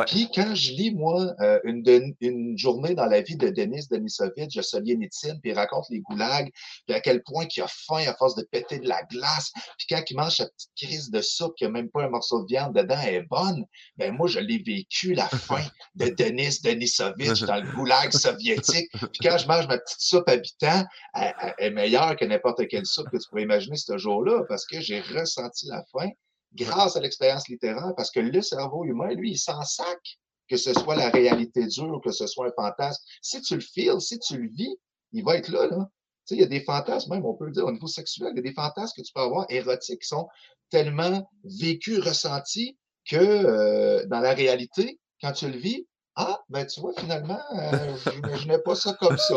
[0.07, 4.57] Puis quand je lis, moi, euh, une, une, journée dans la vie de Denis Denisovitch,
[4.57, 6.51] de Solzhenitsyn, puis il raconte les goulags,
[6.87, 9.87] puis à quel point il a faim à force de péter de la glace, puis
[9.88, 12.46] quand il mange sa petite crise de soupe, qui a même pas un morceau de
[12.49, 13.64] viande dedans, elle est bonne,
[13.96, 18.90] ben moi, je l'ai vécu, la faim de Denis Denisovitch dans le goulag soviétique.
[18.92, 22.87] Puis quand je mange ma petite soupe habitant, elle, elle est meilleure que n'importe quelle
[22.87, 26.11] soupe que tu pourrais imaginer ce jour-là, parce que j'ai ressenti la faim
[26.54, 29.98] grâce à l'expérience littéraire, parce que le cerveau humain, lui, il s'en sac
[30.48, 33.02] que ce soit la réalité dure, que ce soit un fantasme.
[33.20, 34.76] Si tu le feels, si tu le vis,
[35.12, 35.88] il va être là, là.
[36.26, 38.30] Tu sais, il y a des fantasmes, même, on peut le dire, au niveau sexuel,
[38.32, 40.28] il y a des fantasmes que tu peux avoir érotiques qui sont
[40.70, 42.76] tellement vécus, ressentis,
[43.09, 45.87] que euh, dans la réalité, quand tu le vis,
[46.18, 49.35] ah, ben tu vois, finalement, euh, je n'imaginais pas ça comme ça.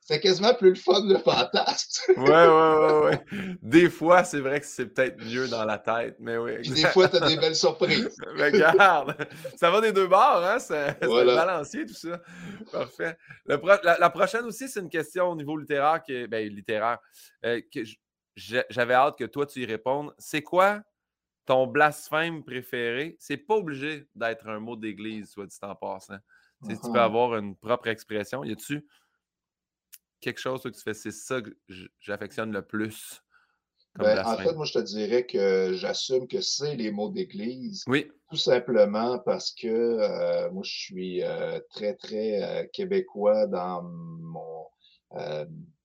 [0.00, 2.14] c'est quasiment plus le fun, le fantasme.
[2.16, 3.24] ouais, ouais, ouais, ouais.
[3.62, 6.68] Des fois, c'est vrai que c'est peut-être mieux dans la tête, mais oui.
[6.68, 8.16] Des fois, tu as des belles surprises.
[8.36, 9.16] Regarde,
[9.56, 10.58] ça va des deux bords, hein?
[10.58, 12.20] C'est balancier, tout ça.
[12.72, 13.16] Parfait.
[13.46, 16.98] la, prochaine aussi, c'est une question au niveau littéraire, qui ben, littéraire,
[17.44, 17.80] euh, que
[18.34, 20.12] j'avais hâte que toi, tu y répondes.
[20.18, 20.80] C'est quoi
[21.46, 26.18] ton blasphème préféré, c'est pas obligé d'être un mot d'église, soit dit en passant.
[26.68, 28.42] Tu peux avoir une propre expression.
[28.44, 28.86] Y a-tu
[30.20, 31.50] quelque chose que tu fais, c'est ça que
[32.00, 33.22] j'affectionne le plus?
[33.98, 37.82] Ben, en fait, moi, je te dirais que j'assume que c'est les mots d'église.
[37.86, 38.10] Oui.
[38.30, 44.66] Tout simplement parce que euh, moi, je suis euh, très, très euh, québécois dans mon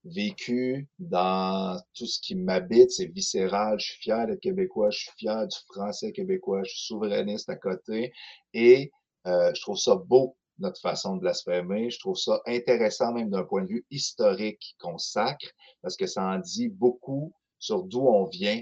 [0.04, 3.80] vécu dans tout ce qui m'habite, c'est viscéral.
[3.80, 7.56] Je suis fier d'être québécois, je suis fier du français québécois, je suis souverainiste à
[7.56, 8.12] côté
[8.54, 8.92] et
[9.28, 11.90] euh, je trouve ça beau notre façon de blasphémer.
[11.90, 15.48] Je trouve ça intéressant même d'un point de vue historique qu'on sacre
[15.82, 18.62] parce que ça en dit beaucoup sur d'où on vient,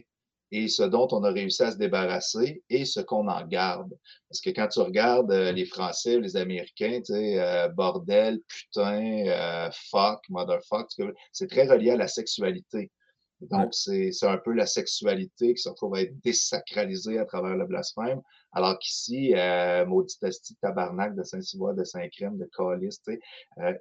[0.52, 3.96] et ce dont on a réussi à se débarrasser et ce qu'on en garde.
[4.30, 9.28] Parce que quand tu regardes euh, les Français, les Américains, tu sais, euh, bordel, putain,
[9.28, 10.90] euh, fuck, motherfuck,
[11.32, 12.92] c'est très relié à la sexualité.
[13.42, 17.66] Donc, c'est un peu la sexualité qui se retrouve à être désacralisée à travers le
[17.66, 18.22] blasphème.
[18.52, 20.18] Alors qu'ici, euh, maudit
[20.62, 23.20] tabarnak de Saint-Cyboire, de Saint-Crème, de Calis, tu sais,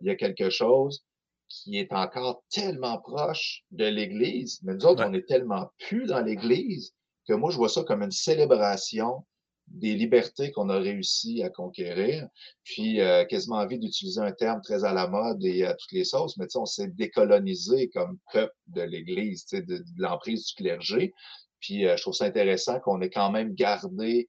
[0.00, 1.04] il y a quelque chose
[1.48, 6.20] qui est encore tellement proche de l'Église, mais nous autres, on est tellement plus dans
[6.20, 6.92] l'Église
[7.26, 9.24] que moi, je vois ça comme une célébration
[9.66, 12.26] des libertés qu'on a réussi à conquérir,
[12.64, 16.04] puis euh, quasiment envie d'utiliser un terme très à la mode et à toutes les
[16.04, 21.12] sauces, mais on s'est décolonisé comme peuple de l'Église, de, de l'emprise du clergé.
[21.60, 24.28] Puis euh, je trouve ça intéressant qu'on ait quand même gardé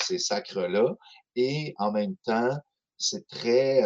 [0.00, 0.94] ces sacres-là.
[1.34, 2.56] Et en même temps,
[2.96, 3.82] c'est très,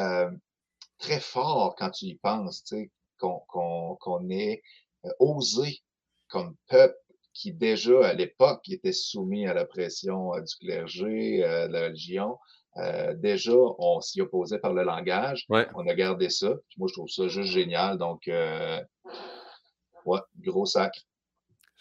[1.03, 2.65] très fort quand tu y penses,
[3.19, 4.62] qu'on ait
[5.19, 5.81] osé
[6.29, 6.97] comme peuple
[7.35, 12.38] qui déjà à l'époque était soumis à la pression du clergé, de la religion,
[12.79, 15.47] euh, déjà, on s'y opposait par le langage.
[15.49, 16.55] On a gardé ça.
[16.79, 17.99] moi, je trouve ça juste génial.
[17.99, 18.81] Donc, euh,
[20.07, 21.01] ouais, gros sacre.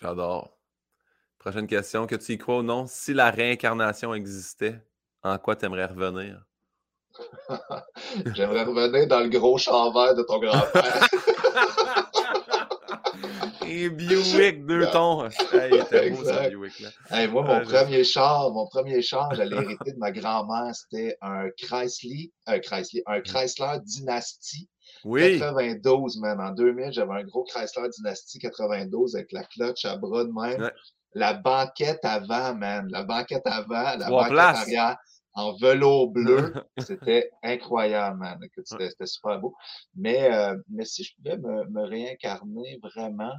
[0.01, 0.57] J'adore.
[1.39, 2.07] Prochaine question.
[2.07, 2.85] Que tu y crois ou non?
[2.87, 4.81] Si la réincarnation existait,
[5.23, 6.43] en quoi tu aimerais revenir?
[8.35, 11.07] J'aimerais revenir dans le gros champ vert de ton grand-père.
[13.67, 15.29] Et Buick, deux tons.
[15.53, 17.27] Hey, beau, ça, Buick, là.
[17.27, 22.33] moi, mon premier char, mon premier char, j'allais hériter de ma grand-mère, c'était un Chrysler,
[22.47, 24.67] un Chrysler, un Chrysler Dynasty.
[25.05, 25.39] Oui.
[25.39, 26.41] 92, man.
[26.41, 30.69] En 2000, j'avais un gros Chrysler Dynasty 92 avec la clutch à bras de même.
[31.13, 32.87] La banquette avant, man.
[32.89, 34.97] La banquette avant, la banquette arrière
[35.33, 36.53] en velours bleu.
[36.77, 38.39] C'était incroyable, man.
[38.65, 39.55] C'était super beau.
[39.95, 43.33] Mais, euh, mais si je pouvais me, me réincarner vraiment,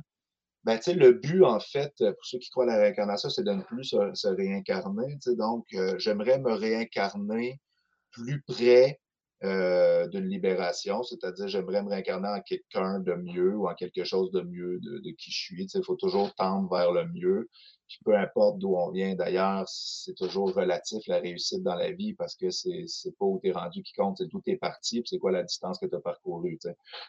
[0.65, 3.43] ben, tu sais, le but, en fait, pour ceux qui croient à la réincarnation, c'est
[3.43, 5.19] de ne plus se, réincarner.
[5.37, 7.61] Donc, euh, j'aimerais me réincarner
[8.13, 9.01] plus près
[9.43, 14.31] euh, d'une libération, c'est-à-dire j'aimerais me réincarner en quelqu'un de mieux ou en quelque chose
[14.31, 15.67] de mieux de, de qui je suis.
[15.75, 17.49] Il faut toujours tendre vers le mieux
[18.05, 22.37] peu importe d'où on vient d'ailleurs, c'est toujours relatif la réussite dans la vie parce
[22.37, 25.03] que c'est, c'est pas où tu es rendu qui compte, c'est d'où tu es parti,
[25.05, 26.59] c'est quoi la distance que tu as parcourue.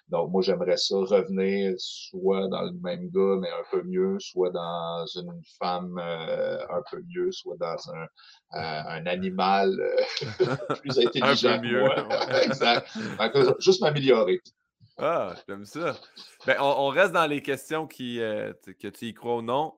[0.09, 4.51] Donc, moi, j'aimerais ça revenir soit dans le même gars, mais un peu mieux, soit
[4.51, 10.97] dans une femme euh, un peu mieux, soit dans un, euh, un animal euh, plus
[11.05, 11.49] intelligent.
[11.49, 11.85] un peu mieux.
[12.43, 12.87] exact.
[13.59, 14.41] juste m'améliorer.
[14.97, 15.95] Ah, j'aime ça.
[16.45, 19.73] Ben, on, reste dans les questions qui, que tu y crois ou non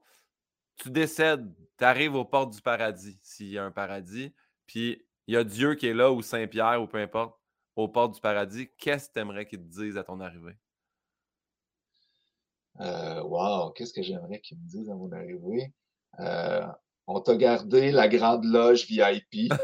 [0.77, 4.33] tu décèdes, tu arrives aux portes du paradis, s'il y a un paradis,
[4.67, 7.39] puis il y a Dieu qui est là, ou Saint-Pierre, ou peu importe,
[7.75, 10.57] aux portes du paradis, qu'est-ce que tu aimerais qu'il te dise à ton arrivée?
[12.81, 15.73] Euh, wow, qu'est-ce que j'aimerais qu'il me dise à mon arrivée?
[16.19, 16.67] Euh,
[17.07, 19.53] on t'a gardé la grande loge VIP.
[19.53, 19.57] fait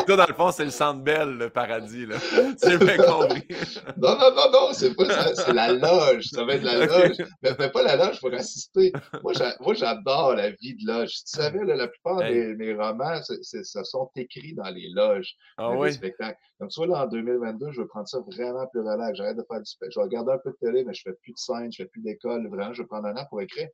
[0.00, 2.16] que toi, dans le fond, c'est le centre belle, le paradis, là.
[2.58, 3.46] C'est bien compris.
[3.96, 6.24] non, non, non, non, c'est pas ça, c'est la loge.
[6.26, 7.16] Ça va être la loge.
[7.42, 8.92] Mais fais pas la loge pour assister.
[9.22, 11.10] Moi, j'adore la vie de loge.
[11.10, 15.64] Tu savais, là, la plupart des mes romans, ça sont écrits dans les loges, ah,
[15.64, 15.88] dans oui?
[15.88, 16.38] les spectacles.
[16.60, 19.16] Donc, tu vois, là, en 2022, je veux prendre ça vraiment plus relax.
[19.16, 19.92] J'arrête de faire du spectacle.
[19.94, 21.88] Je vais regarder un peu de télé, mais je fais plus de scène, je fais
[21.88, 22.46] plus d'école.
[22.48, 23.68] Vraiment, je vais prendre un an pour écrire.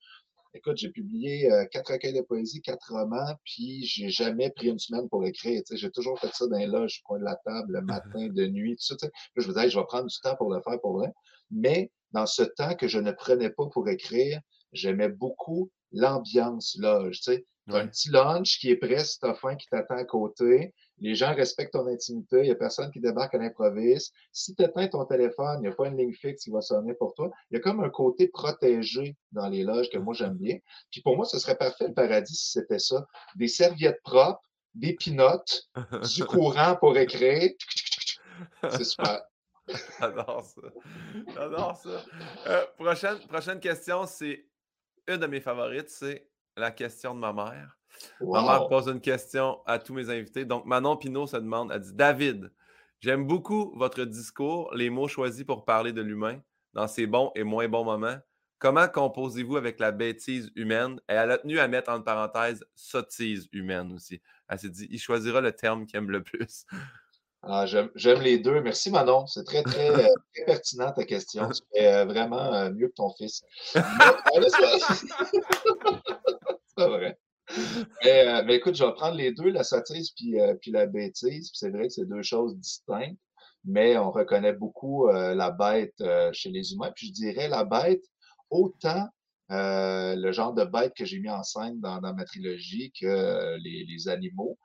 [0.52, 4.80] Écoute, j'ai publié euh, quatre recueils de poésie, quatre romans, puis j'ai jamais pris une
[4.80, 5.62] semaine pour écrire.
[5.70, 8.46] J'ai toujours fait ça dans les loges, au coin de la table, le matin, de
[8.46, 9.08] nuit, tout ça.
[9.36, 11.12] je me disais, je vais prendre du temps pour le faire pour vrai.
[11.52, 14.40] Mais dans ce temps que je ne prenais pas pour écrire,
[14.72, 17.20] j'aimais beaucoup l'ambiance loge.
[17.20, 20.74] Tu sais, un petit lunch qui est prêt si t'as faim, qui t'attend à côté.
[21.00, 22.38] Les gens respectent ton intimité.
[22.38, 24.14] Il n'y a personne qui débarque à l'improviste.
[24.32, 26.94] Si tu éteins ton téléphone, il n'y a pas une ligne fixe qui va sonner
[26.94, 27.30] pour toi.
[27.50, 30.58] Il y a comme un côté protégé dans les loges que moi, j'aime bien.
[30.90, 33.06] Puis pour moi, ce serait parfait le paradis si c'était ça.
[33.36, 34.42] Des serviettes propres,
[34.74, 35.68] des pinottes,
[36.14, 37.50] du courant pour écrire.
[38.70, 39.22] C'est super.
[40.00, 40.62] J'adore ça.
[41.34, 42.04] J'adore ça.
[42.46, 44.46] Euh, prochaine, prochaine question, c'est
[45.06, 47.79] une de mes favorites, c'est la question de ma mère.
[48.20, 50.44] Ma mère pose une question à tous mes invités.
[50.44, 52.52] Donc, Manon Pinault se demande, elle dit David,
[53.00, 56.40] j'aime beaucoup votre discours, les mots choisis pour parler de l'humain
[56.72, 58.18] dans ses bons et moins bons moments.
[58.58, 61.00] Comment composez-vous avec la bêtise humaine?
[61.08, 64.20] Et elle a tenu à mettre entre parenthèses sottise humaine aussi.
[64.48, 66.66] Elle s'est dit, il choisira le terme qu'il aime le plus.
[67.42, 68.60] Ah, j'aime les deux.
[68.60, 69.26] Merci Manon.
[69.26, 71.48] C'est très, très, euh, très, pertinent ta question.
[71.48, 73.42] Tu fais euh, vraiment euh, mieux que ton fils.
[73.74, 73.80] c'est
[76.86, 77.18] vrai.
[78.04, 81.50] Mais, mais, écoute, je vais prendre les deux, la sottise puis, puis la bêtise.
[81.54, 83.18] c'est vrai que c'est deux choses distinctes,
[83.64, 86.92] mais on reconnaît beaucoup la bête chez les humains.
[86.94, 88.04] Puis je dirais la bête,
[88.50, 89.08] autant
[89.48, 94.58] le genre de bête que j'ai mis en scène dans, ma trilogie que les, animaux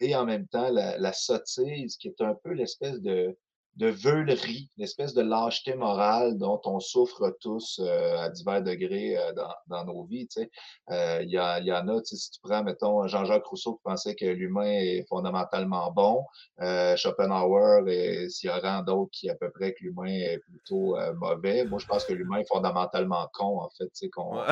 [0.00, 3.36] et en même temps la sottise, qui est un peu l'espèce de,
[3.76, 9.32] de veulerie, l'espèce de lâcheté morale dont on souffre tous euh, à divers degrés euh,
[9.32, 10.28] dans, dans, nos vies.
[10.28, 10.50] Tu sais.
[10.90, 13.46] euh, il, y, a, il y en a, tu sais, si tu prends, mettons, Jean-Jacques
[13.46, 16.24] Rousseau qui pensait que l'humain est fondamentalement bon,
[16.60, 20.96] euh, Schopenhauer et s'il y en d'autres qui à peu près que l'humain est plutôt
[21.16, 21.64] mauvais.
[21.64, 23.86] Moi, je pense que l'humain est fondamentalement con, en fait.
[23.86, 24.42] Tu sais, qu'on,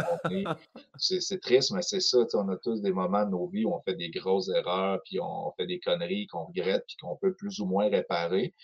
[0.96, 2.24] c'est, c'est triste, mais c'est ça.
[2.24, 4.48] Tu sais, on a tous des moments de nos vies où on fait des grosses
[4.48, 8.54] erreurs, puis on fait des conneries qu'on regrette, puis qu'on peut plus ou moins réparer.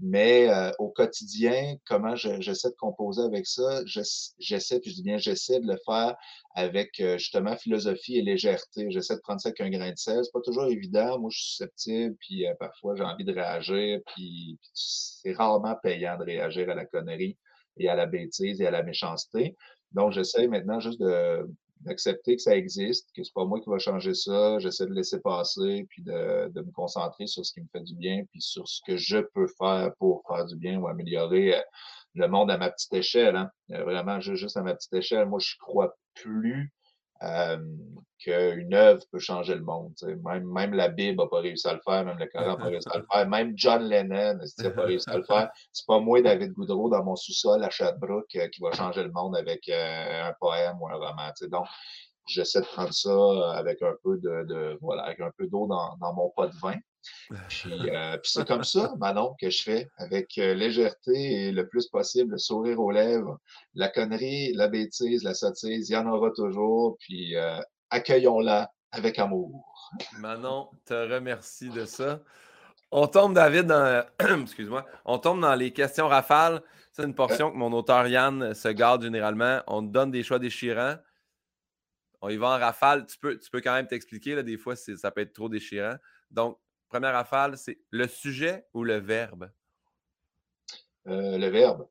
[0.00, 3.82] Mais euh, au quotidien, comment j'essaie de composer avec ça?
[3.84, 6.16] J'essaie, puis je dis bien, j'essaie de le faire
[6.54, 8.90] avec euh, justement philosophie et légèreté.
[8.90, 10.24] J'essaie de prendre ça avec un grain de sel.
[10.24, 11.18] C'est pas toujours évident.
[11.18, 15.74] Moi, je suis susceptible, puis euh, parfois j'ai envie de réagir, puis, puis c'est rarement
[15.82, 17.36] payant de réagir à la connerie
[17.76, 19.56] et à la bêtise et à la méchanceté.
[19.92, 21.44] Donc, j'essaie maintenant juste de,
[21.80, 24.58] d'accepter que ça existe, que c'est pas moi qui va changer ça.
[24.58, 27.94] J'essaie de laisser passer, puis de, de, me concentrer sur ce qui me fait du
[27.94, 31.62] bien, puis sur ce que je peux faire pour faire du bien ou améliorer euh,
[32.14, 33.36] le monde à ma petite échelle.
[33.36, 33.50] Hein.
[33.70, 35.26] Euh, vraiment, juste à ma petite échelle.
[35.26, 36.72] Moi, je crois plus
[37.22, 37.58] euh,
[38.18, 39.94] qu'une œuvre peut changer le monde.
[40.24, 42.64] Même, même la Bible n'a pas réussi à le faire, même le Coran n'a pas
[42.64, 45.50] réussi à le faire, même John Lennon n'a pas réussi à le faire.
[45.72, 49.12] C'est pas moi, David Goudreau, dans mon sous-sol à Sherbrooke, euh, qui va changer le
[49.12, 51.32] monde avec euh, un poème ou un roman.
[51.50, 51.66] Donc,
[52.26, 55.96] j'essaie de prendre ça avec un peu de, de voilà, avec un peu d'eau dans,
[56.00, 56.76] dans, mon pot de vin.
[57.48, 61.12] Puis, euh, puis c'est comme ça, Manon, que je fais, avec euh, légèreté
[61.48, 63.38] et le plus possible, le sourire aux lèvres.
[63.74, 66.96] La connerie, la bêtise, la sottise, il y en aura toujours.
[67.00, 69.64] Puis euh, accueillons-la avec amour.
[70.18, 72.20] Manon, te remercie de ça.
[72.90, 74.04] On tombe, David, dans.
[74.42, 74.86] Excuse-moi.
[75.04, 76.62] On tombe dans les questions rafales.
[76.92, 79.60] C'est une portion que mon auteur Yann se garde généralement.
[79.66, 80.96] On te donne des choix déchirants.
[82.20, 83.06] On y va en rafale.
[83.06, 84.42] Tu peux, tu peux quand même t'expliquer.
[84.42, 85.96] Des fois, ça peut être trop déchirant.
[86.30, 86.58] Donc,
[86.88, 89.50] première rafale, c'est le sujet ou le verbe?
[91.06, 91.86] Euh, le verbe.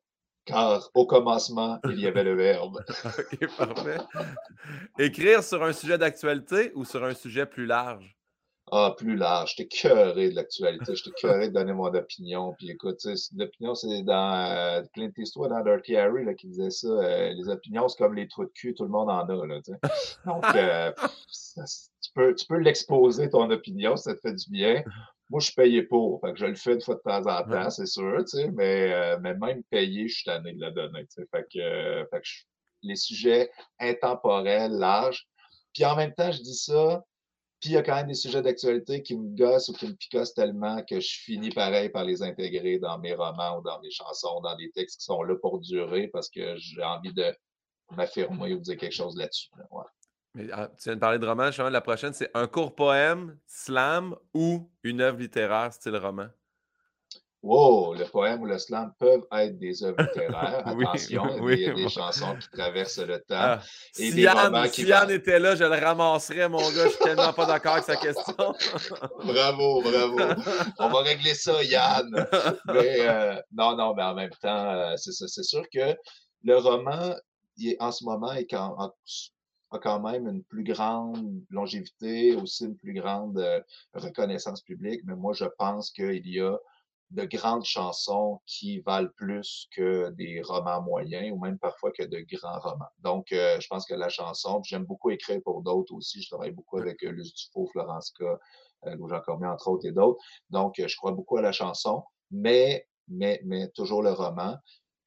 [0.46, 2.84] Car au commencement, il y avait le verbe.
[3.06, 3.98] OK, parfait.
[4.98, 8.17] Écrire sur un sujet d'actualité ou sur un sujet plus large?
[8.70, 9.56] Ah, plus large.
[9.56, 10.94] J'étais cœuré de l'actualité.
[10.94, 12.54] J'étais cœuré de donner mon opinion.
[12.58, 13.00] Puis écoute,
[13.36, 16.88] l'opinion, c'est dans euh, Clint Eastwood, dans Dirty Harry, là, qui disait ça.
[16.88, 19.46] Euh, les opinions, c'est comme les trous de cul, tout le monde en a.
[19.46, 19.60] Là,
[20.26, 20.92] Donc, euh,
[22.02, 24.84] tu peux, tu peux l'exposer, ton opinion, ça te fait du bien.
[25.30, 26.20] Moi, je suis payé pour.
[26.20, 29.34] Fait que je le fais une fois de temps en temps, c'est sûr, mais, mais
[29.36, 31.06] même payé, je suis tanné de la donner.
[31.16, 32.28] Fait que, fait que
[32.84, 33.50] les sujets
[33.80, 35.26] intemporels, larges.
[35.74, 37.04] Puis en même temps, je dis ça
[37.60, 39.94] puis il y a quand même des sujets d'actualité qui me gossent ou qui me
[39.94, 43.90] picossent tellement que je finis pareil par les intégrer dans mes romans ou dans mes
[43.90, 47.36] chansons, dans des textes qui sont là pour durer parce que j'ai envie de
[47.96, 49.50] m'affirmer ou de dire quelque chose là-dessus.
[50.36, 54.16] Mais, ah, tu viens de parler de roman, la prochaine, c'est un court poème, slam
[54.36, 56.28] ou une œuvre littéraire style roman?
[57.48, 60.64] Wow, le poème ou le slam peuvent être des œuvres littéraires.
[60.68, 63.36] Attention, il y a des, chansons qui traversent le temps.
[63.38, 63.62] Ah,
[63.98, 66.84] et si des Yann, qui Yann était là, je le ramasserais, mon gars.
[66.84, 68.36] Je suis tellement pas d'accord avec sa question.
[69.24, 70.20] bravo, bravo.
[70.78, 72.10] On va régler ça, Yann.
[72.68, 75.96] Mais euh, non, non, mais en même temps, euh, c'est sûr que
[76.44, 77.16] le roman,
[77.80, 78.76] en ce moment, est quand,
[79.72, 83.62] a quand même une plus grande longévité, aussi une plus grande euh,
[83.94, 85.00] reconnaissance publique.
[85.06, 86.58] Mais moi, je pense qu'il y a
[87.12, 92.20] de grandes chansons qui valent plus que des romans moyens ou même parfois que de
[92.20, 92.90] grands romans.
[93.00, 96.22] Donc, euh, je pense que la chanson, j'aime beaucoup écrire pour d'autres aussi.
[96.22, 99.92] Je travaille beaucoup avec euh, Luce Dufault, Florence K, euh, Jean Cormier, entre autres, et
[99.92, 100.22] d'autres.
[100.50, 104.58] Donc, euh, je crois beaucoup à la chanson, mais, mais, mais toujours le roman.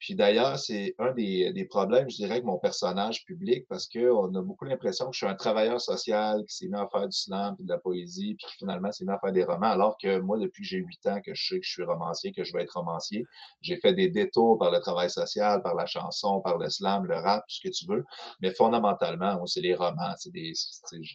[0.01, 4.33] Puis d'ailleurs, c'est un des, des, problèmes, je dirais, avec mon personnage public, parce qu'on
[4.33, 7.15] a beaucoup l'impression que je suis un travailleur social qui s'est mis à faire du
[7.15, 10.19] slam et de la poésie, puis finalement s'est mis à faire des romans, alors que
[10.19, 12.51] moi, depuis que j'ai huit ans, que je sais que je suis romancier, que je
[12.51, 13.27] vais être romancier,
[13.61, 17.17] j'ai fait des détours par le travail social, par la chanson, par le slam, le
[17.17, 18.03] rap, tout ce que tu veux.
[18.41, 20.53] Mais fondamentalement, c'est les romans, c'est des,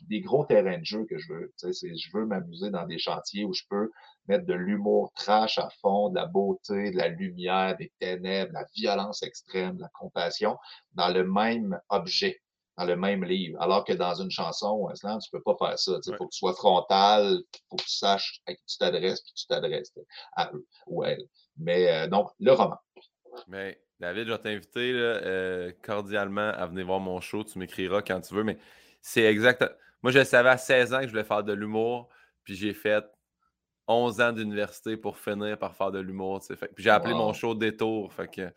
[0.08, 1.52] des gros terrains de jeu que je veux.
[1.60, 3.90] Je veux m'amuser dans des chantiers où je peux
[4.28, 8.54] mettre de l'humour trash à fond, de la beauté, de la lumière, des ténèbres, de
[8.54, 10.58] la violence extrême, de la compassion
[10.92, 12.40] dans le même objet,
[12.76, 13.60] dans le même livre.
[13.60, 15.98] Alors que dans une chanson un slam, tu peux pas faire ça.
[16.06, 19.22] Il faut que tu sois frontal, il faut que tu saches à qui tu t'adresses,
[19.22, 19.92] puis tu t'adresses
[20.36, 21.26] à eux ou à elles.
[21.56, 22.78] Mais euh, donc, le roman.
[23.48, 27.44] Mais David, je vais t'inviter euh, cordialement à venir voir mon show.
[27.44, 28.58] Tu m'écriras quand tu veux, mais
[29.00, 29.64] c'est exact.
[30.02, 32.08] Moi, je savais à 16 ans que je voulais faire de l'humour,
[32.44, 33.04] puis j'ai fait
[33.88, 36.40] 11 ans d'université pour finir par faire de l'humour.
[36.48, 38.12] Puis j'ai appelé mon show Détour.
[38.12, 38.52] Fait que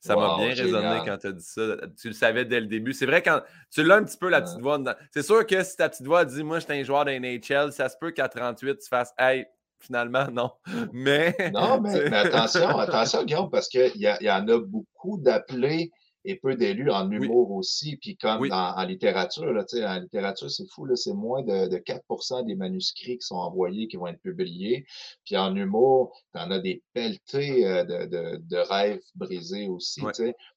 [0.00, 1.62] ça m'a bien résonné quand tu as dit ça.
[2.00, 2.92] Tu le savais dès le début.
[2.92, 4.78] C'est vrai, quand tu l'as un petit peu, la petite voix.
[5.12, 7.96] C'est sûr que si ta petite voix dit Moi, j'étais un joueur d'NHL, ça se
[8.00, 9.46] peut qu'à 38, tu fasses Hey,
[9.78, 10.52] finalement, non.
[10.92, 11.34] Mais.
[11.52, 15.90] Non, mais, attention, attention, Guillaume, parce qu'il y, y en a beaucoup d'appelés
[16.28, 17.96] et peu d'élus en humour aussi.
[17.96, 22.54] Puis comme en, littérature, là, en littérature, c'est fou, c'est moins de, de 4% des
[22.54, 24.84] manuscrits qui sont envoyés, qui vont être publiés.
[25.24, 30.02] Puis en humour, tu en as des pelletés euh, de, de, de rêves brisés aussi.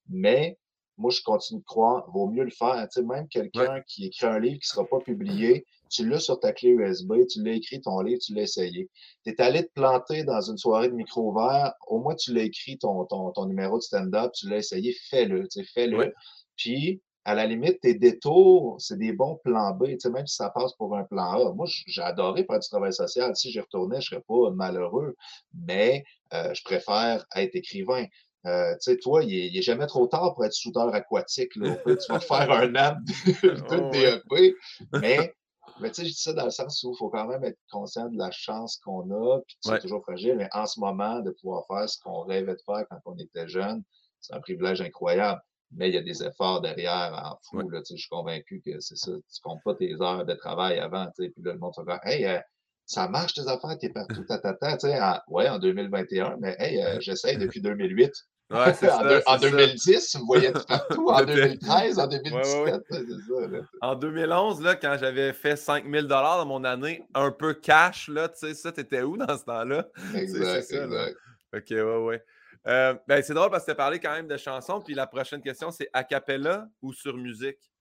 [0.09, 0.57] Mais
[0.97, 2.85] moi, je continue de croire, vaut mieux le faire.
[3.05, 6.53] même quelqu'un qui écrit un livre qui ne sera pas publié, tu l'as sur ta
[6.53, 8.89] clé USB, tu l'as écrit ton livre, tu l'as essayé.
[9.25, 12.43] Tu es allé te planter dans une soirée de micro vert, au moins tu l'as
[12.43, 16.13] écrit ton, ton, ton numéro de stand-up, tu l'as essayé, fais-le, fais-le.
[16.55, 20.73] Puis, à la limite, tes détours, c'est des bons plans B, même si ça passe
[20.73, 21.53] pour un plan A.
[21.53, 23.35] Moi, j'ai adoré faire du travail social.
[23.35, 25.15] Si j'y retournais, je ne serais pas malheureux,
[25.53, 28.05] mais euh, je préfère être écrivain.
[28.47, 31.55] Euh, tu sais, toi, il n'est jamais trop tard pour être soudeur aquatique.
[31.55, 31.77] Là.
[31.85, 34.55] tu vas faire un an de, oh, DEP,
[34.99, 35.35] mais,
[35.79, 37.59] mais tu sais, je dis ça dans le sens où il faut quand même être
[37.71, 41.31] conscient de la chance qu'on a, puis c'est toujours fragile, mais en ce moment, de
[41.31, 43.83] pouvoir faire ce qu'on rêvait de faire quand on était jeune,
[44.19, 45.41] c'est un privilège incroyable.
[45.73, 47.69] Mais il y a des efforts derrière en fou.
[47.69, 49.11] Là, je suis convaincu que c'est ça.
[49.11, 51.07] Tu comptes pas tes heures de travail avant.
[51.15, 52.39] Puis là, le monde se dit Hey, euh,
[52.85, 54.77] ça marche tes affaires, t'es partout, tatata.
[54.77, 54.99] Tu sais,
[55.29, 58.11] ouais, en 2021, mais hey, euh, j'essaye depuis 2008.
[58.51, 61.07] Ouais, c'est ça, en, 2010, vous voyez tout partout.
[61.07, 63.61] En 2013, en 2017, c'est ça.
[63.81, 68.39] En 2011, là, quand j'avais fait 5000 dans mon année, un peu cash, là, tu
[68.39, 69.87] sais, ça, t'étais où dans ce temps-là?
[70.15, 71.17] Exact, ça, exact.
[71.53, 72.23] OK, ouais, ouais.
[72.67, 74.81] Euh, ben, c'est drôle parce que tu as parlé quand même de chansons.
[74.81, 77.71] Puis la prochaine question, c'est a cappella ou sur musique?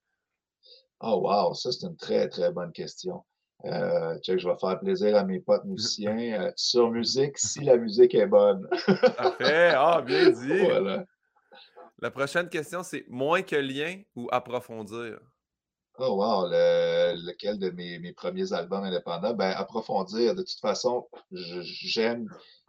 [1.01, 3.25] Oh, wow, ça, c'est une très, très bonne question.
[3.65, 6.17] Euh, je vais faire plaisir à mes potes musiciens.
[6.31, 8.69] Euh, sur musique, si la musique est bonne.
[9.17, 9.73] Parfait.
[9.75, 10.59] Ah, bien dit.
[10.65, 11.05] Voilà.
[11.99, 15.19] La prochaine question, c'est moins que lien ou approfondir?
[15.99, 19.35] Oh wow, lequel de mes, mes, premiers albums indépendants?
[19.35, 20.35] Ben, approfondir.
[20.35, 22.29] De toute façon, j'aime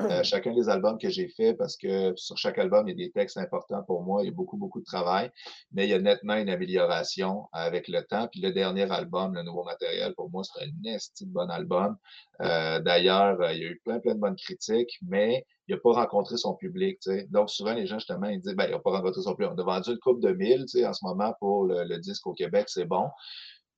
[0.09, 3.07] euh, chacun des albums que j'ai fait parce que sur chaque album, il y a
[3.07, 4.23] des textes importants pour moi.
[4.23, 5.29] Il y a beaucoup, beaucoup de travail,
[5.71, 8.27] mais il y a nettement une amélioration avec le temps.
[8.31, 11.97] Puis le dernier album, le nouveau matériel, pour moi, c'est un esti de bon album.
[12.41, 15.93] Euh, d'ailleurs, il y a eu plein, plein de bonnes critiques, mais il n'a pas
[15.93, 16.99] rencontré son public.
[17.29, 19.51] Donc, souvent, les gens, justement, ils disent ben, il n'a pas rencontré son public.
[19.55, 22.65] On a vendu le couple de mille en ce moment pour le disque au Québec,
[22.67, 23.09] c'est bon.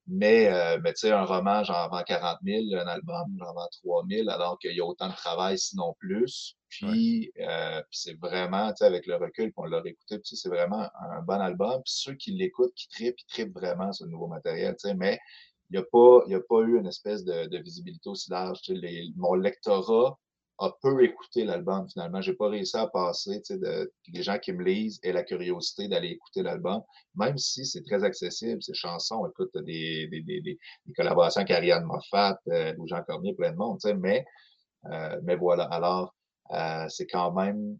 [0.08, 3.70] Mais, euh, mais tu sais, un roman, j'en vends 40 000, un album, j'en vends
[3.84, 6.58] 3 000, alors qu'il y a autant de travail, sinon plus.
[6.68, 10.50] Puis, euh, puis c'est vraiment, tu sais, avec le recul, qu'on l'a réécouté, puis c'est
[10.50, 11.82] vraiment un bon album.
[11.84, 14.94] Puis ceux qui l'écoutent, qui trippent, ils trippent vraiment sur le nouveau matériel, tu sais,
[14.94, 15.20] mais
[15.70, 18.60] il n'y a, pas, a pas eu une espèce de, de visibilité aussi large.
[18.68, 20.20] Les, mon lectorat
[20.60, 22.22] a peu écouté l'album finalement.
[22.22, 26.10] J'ai pas réussi à passer de, les gens qui me lisent et la curiosité d'aller
[26.10, 26.82] écouter l'album,
[27.16, 29.26] même si c'est très accessible, ces chansons.
[29.28, 30.60] Écoute, des, des, des, des,
[30.96, 34.26] collaborations avec Ariane Moffat euh, Jean Cormier, plein de monde, mais,
[34.86, 35.64] euh, mais voilà.
[35.66, 36.14] Alors,
[36.52, 37.78] euh, c'est quand même,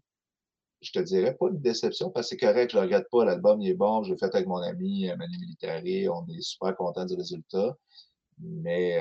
[0.80, 3.60] je te dirais pas une déception parce que c'est correct, je ne regrette pas, l'album
[3.62, 7.04] il est bon, je l'ai fait avec mon ami Manu Militari, on est super content
[7.04, 7.76] du résultat.
[8.40, 8.98] Mais,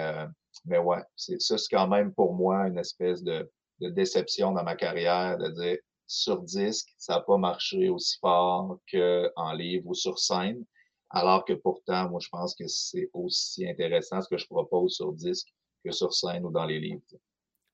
[0.66, 3.50] mais ouais, ça, c'est quand même pour moi une espèce de,
[3.84, 5.78] de déception dans ma carrière de dire
[6.08, 10.64] sur disque, ça n'a pas marché aussi fort qu'en livre ou sur scène.
[11.10, 15.14] Alors que pourtant, moi, je pense que c'est aussi intéressant ce que je propose sur
[15.14, 15.48] disque
[15.86, 17.02] que sur scène ou dans les livres.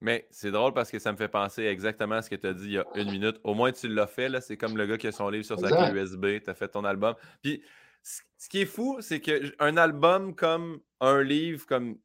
[0.01, 2.53] Mais c'est drôle parce que ça me fait penser exactement à ce que tu as
[2.53, 3.39] dit il y a une minute.
[3.43, 4.29] Au moins, tu l'as fait.
[4.29, 4.39] là.
[4.39, 6.41] C'est comme le gars qui a son livre sur sa clé USB.
[6.43, 7.15] Tu as fait ton album.
[7.41, 7.61] Puis,
[8.01, 11.97] ce qui est fou, c'est qu'un album comme un livre, comme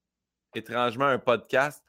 [0.54, 1.84] étrangement un podcast,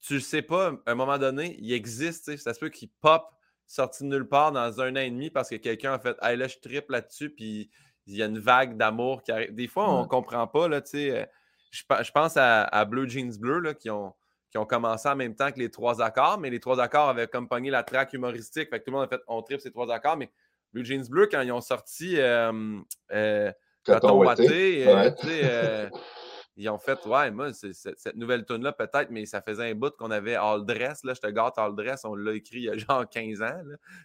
[0.00, 3.24] tu le sais pas, à un moment donné, il existe, ça se peut qu'il pop
[3.66, 6.36] sorti de nulle part dans un an et demi parce que quelqu'un a fait Hey
[6.36, 7.70] là, je triple là-dessus, puis
[8.06, 9.54] il y a une vague d'amour qui arrive.
[9.54, 11.10] Des fois, on ne comprend pas, là, tu sais.
[11.10, 11.24] Euh,
[11.70, 14.12] je, pense à, Blue Jeans Bleu, là, qui ont,
[14.50, 17.28] qui ont commencé en même temps que les trois accords, mais les trois accords avaient
[17.28, 18.70] comme pogné la traque humoristique.
[18.70, 20.30] Fait que tout le monde a fait on triple ces trois accords, mais
[20.72, 22.80] Blue Jeans Bleu, quand ils ont sorti euh,
[23.12, 23.52] euh,
[23.88, 25.90] Watté, euh, sais,
[26.56, 29.96] ils ont fait, ouais, moi, cette nouvelle tune là peut-être, mais ça faisait un bout
[29.96, 32.70] qu'on avait All Dress, là, je te gâte All Dress, on l'a écrit il y
[32.70, 33.62] a genre 15 ans.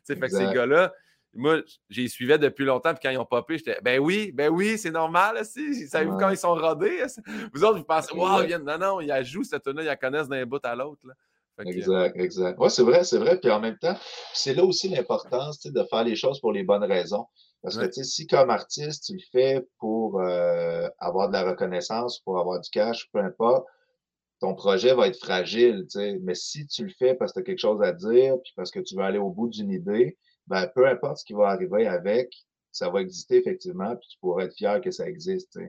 [0.07, 0.93] Fait que ces gars-là,
[1.33, 4.77] moi, j'y suivais depuis longtemps, puis quand ils ont popé, j'étais, ben oui, ben oui,
[4.77, 5.85] c'est normal, si.
[5.87, 7.03] Savez-vous quand ils sont rodés?
[7.53, 10.29] Vous autres, vous pensez, wow, non, non, ils jouent cette tune là ils la connaissent
[10.29, 11.05] d'un bout à l'autre.
[11.59, 12.57] Exact, exact.
[12.59, 13.39] Oui, c'est vrai, c'est vrai.
[13.39, 13.97] Puis en même temps,
[14.33, 17.27] c'est là aussi l'importance de faire les choses pour les bonnes raisons.
[17.65, 21.49] Parce que, tu sais, si comme artiste, tu le fais pour euh, avoir de la
[21.49, 23.65] reconnaissance, pour avoir du cash, peu importe,
[24.39, 26.19] ton projet va être fragile, tu sais.
[26.21, 28.69] Mais si tu le fais parce que tu as quelque chose à dire, puis parce
[28.69, 31.87] que tu veux aller au bout d'une idée, ben, peu importe ce qui va arriver
[31.87, 32.35] avec,
[32.71, 35.59] ça va exister effectivement, puis tu pourras être fier que ça existe.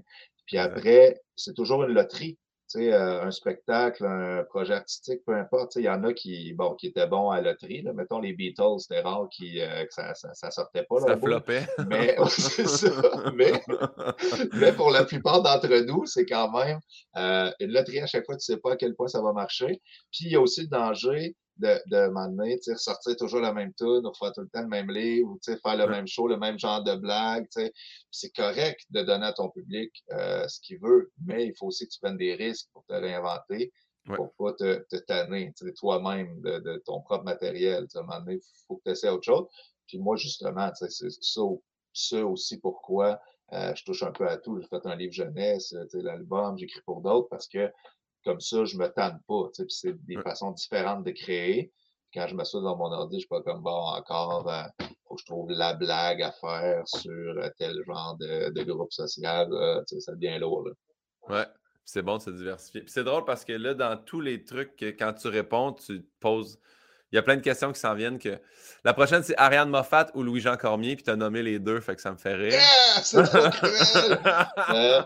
[0.45, 2.37] Puis après, c'est toujours une loterie.
[2.75, 5.77] Euh, un spectacle, un projet artistique, peu importe.
[5.77, 7.83] Il y en a qui, bon, qui étaient bons à la loterie.
[7.83, 7.93] Là.
[7.93, 11.01] Mettons les Beatles, c'était rare qui, euh, que ça, ça, sortait pas.
[11.01, 11.67] ça floppait.
[11.87, 12.91] Mais, ça.
[13.35, 13.53] Mais,
[14.55, 16.81] mais, pour la plupart d'entre nous, c'est quand même
[17.17, 19.33] euh, une loterie à chaque fois, tu ne sais pas à quel point ça va
[19.33, 19.81] marcher.
[20.11, 24.07] Puis il y a aussi le danger de, de m'amener, sortir toujours la même tune,
[24.07, 26.59] ou faire tout le temps le même livre, ou faire le même show, le même
[26.59, 27.47] genre de blague.
[28.11, 31.87] C'est correct de donner à ton public euh, ce qu'il veut, mais il faut aussi
[31.87, 33.73] que tu prennes des risques pour te réinventer,
[34.15, 37.87] pour pas te, te tanner toi-même de, de, ton propre matériel.
[37.95, 39.47] À un moment donné, il faut que tu essaies autre chose.
[39.87, 41.43] Puis moi, justement, c'est ça,
[41.93, 43.21] ça aussi pourquoi
[43.53, 44.61] euh, je touche un peu à tout.
[44.61, 47.73] J'ai fait un livre jeunesse, l'album, j'écris pour d'autres parce que
[48.27, 49.49] comme ça, je me tanne pas.
[49.69, 51.73] C'est des façons différentes de créer.
[52.13, 54.63] Quand je m'assois dans mon ordi, je suis pas comme bon, encore, euh,
[55.07, 58.93] faut que je trouve la blague à faire sur euh, tel genre de, de groupe
[58.93, 59.49] social.
[60.01, 60.65] ça devient lourd.
[60.67, 60.73] Là.
[61.29, 61.47] Ouais,
[61.85, 62.85] c'est bon de se diversifier.
[62.89, 66.59] c'est drôle parce que là, dans tous les trucs, quand tu réponds, tu te poses.
[67.13, 68.19] Il y a plein de questions qui s'en viennent.
[68.19, 68.41] que
[68.85, 71.95] La prochaine, c'est Ariane Moffat ou Louis-Jean Cormier, puis tu as nommé les deux, fait
[71.95, 72.61] que ça me fait rire.
[73.03, 74.19] c'est trop cruel!
[74.75, 75.03] euh,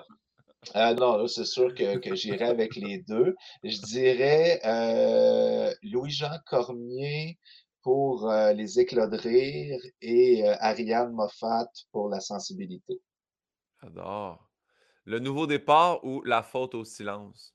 [0.77, 3.35] euh, non, c'est sûr que, j'irai avec les deux.
[3.65, 7.39] Je dirais euh, Louis-Jean Cormier
[7.83, 13.01] pour euh, les éclats de rire et Ariane Moffat pour la sensibilité.
[13.83, 14.51] J'adore.
[15.05, 17.55] Le nouveau départ ou la faute au silence?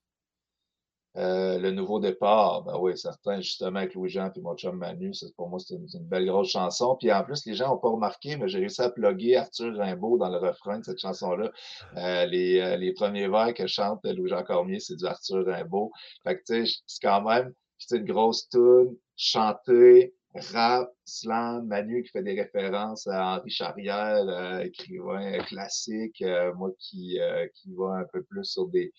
[1.18, 5.48] Euh, le nouveau départ, ben oui, certain, justement, avec Louis-Jean et mon chum Manu, pour
[5.48, 6.98] moi, c'est une, belle grosse chanson.
[7.00, 10.18] Puis en plus, les gens n'ont pas remarqué, mais j'ai réussi à plugger Arthur Rimbaud
[10.18, 11.52] dans le refrain de cette chanson-là.
[11.98, 15.92] Euh, les, euh, les, premiers vers que chante Louis-Jean Cormier, c'est du Arthur Rimbaud.
[16.24, 20.14] Fait que, tu sais, c'est quand même, c'est une grosse tune chantée,
[20.54, 26.72] rap, slam, Manu qui fait des références à Henri Charrière, euh, écrivain classique, euh, moi
[26.78, 28.94] qui, euh, qui va un peu plus sur des,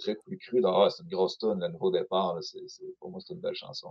[0.00, 0.64] trucs plus crus.
[0.66, 2.38] Ah, c'est une grosse tonne, le nouveau départ.
[2.98, 3.88] pour moi, c'est une belle chanson.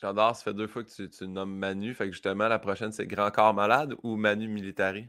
[0.00, 1.94] J'adore, ça fait deux fois que tu, tu nommes Manu.
[1.94, 5.06] Fait que justement, la prochaine, c'est Grand Corps Malade ou Manu Militari?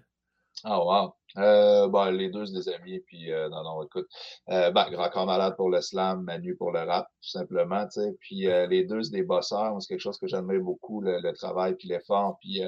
[0.65, 1.13] Ah, wow.
[1.37, 2.99] Euh, ben, les deux, c'est des amis.
[3.07, 4.07] Puis, euh, non, non, écoute.
[4.49, 8.01] Euh, ben, Grand Corps Malade pour le slam, Manu pour le rap, tout simplement, tu
[8.01, 8.15] sais.
[8.19, 9.75] Puis, euh, les deux, c'est des bosseurs.
[9.81, 12.37] C'est quelque chose que j'admire beaucoup, le, le travail puis l'effort.
[12.39, 12.61] Puis,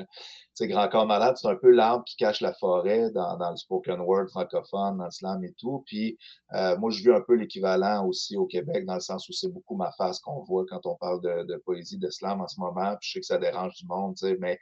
[0.57, 3.57] tu Grand Corps Malade, c'est un peu l'arbre qui cache la forêt dans, dans le
[3.57, 5.83] spoken word francophone, dans le slam et tout.
[5.85, 6.17] Puis,
[6.51, 9.75] moi, je vis un peu l'équivalent aussi au Québec, dans le sens où c'est beaucoup
[9.75, 12.95] ma face qu'on voit quand on parle de, de, poésie, de slam en ce moment.
[12.99, 14.59] Puis, je sais que ça dérange du monde, tu sais, mais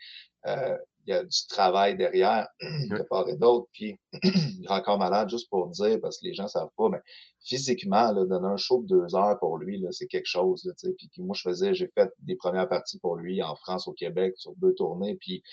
[1.05, 3.67] il y a du travail derrière de part et d'autre.
[3.73, 3.99] Puis,
[4.67, 7.01] encore malade, juste pour dire, parce que les gens ne savent pas, mais
[7.43, 10.63] physiquement, là, donner un show de deux heures pour lui, c'est quelque chose.
[10.65, 13.93] Là, puis, moi, je faisais, j'ai fait des premières parties pour lui en France, au
[13.93, 15.15] Québec, sur deux tournées.
[15.15, 15.43] Puis,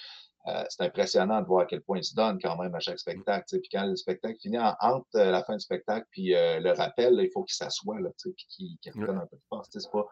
[0.46, 2.98] euh, c'est impressionnant de voir à quel point il se donne quand même à chaque
[2.98, 3.44] spectacle.
[3.60, 7.14] Puis quand le spectacle finit, entre euh, la fin du spectacle puis euh, le rappel,
[7.20, 7.96] il faut qu'il s'assoie
[8.34, 9.68] puis qu'il qu reprenne un peu de force.
[9.70, 10.06] C'est pas,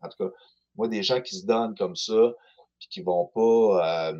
[0.00, 0.30] en tout cas,
[0.76, 2.32] moi, des gens qui se donnent comme ça,
[2.78, 4.14] puis qui vont pas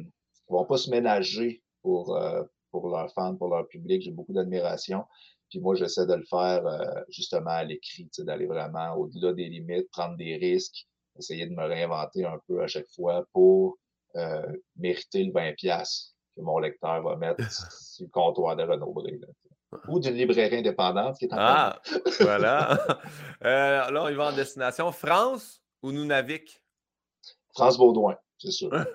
[0.51, 4.03] vont pas se ménager pour, euh, pour leurs fans, pour leur public.
[4.03, 5.05] J'ai beaucoup d'admiration.
[5.49, 9.91] Puis moi, j'essaie de le faire euh, justement à l'écrit, d'aller vraiment au-delà des limites,
[9.91, 10.87] prendre des risques,
[11.19, 13.77] essayer de me réinventer un peu à chaque fois pour
[14.17, 14.43] euh,
[14.77, 15.57] mériter le 20$
[16.37, 17.43] que mon lecteur va mettre
[17.73, 19.19] sur le comptoir de Renaud Bré.
[19.89, 21.81] Ou d'une librairie indépendante qui est en Ah,
[22.21, 22.73] voilà.
[23.45, 24.91] euh, là, on y va en destination.
[24.93, 26.61] France ou Nunavik?
[27.55, 28.71] France Baudouin c'est sûr.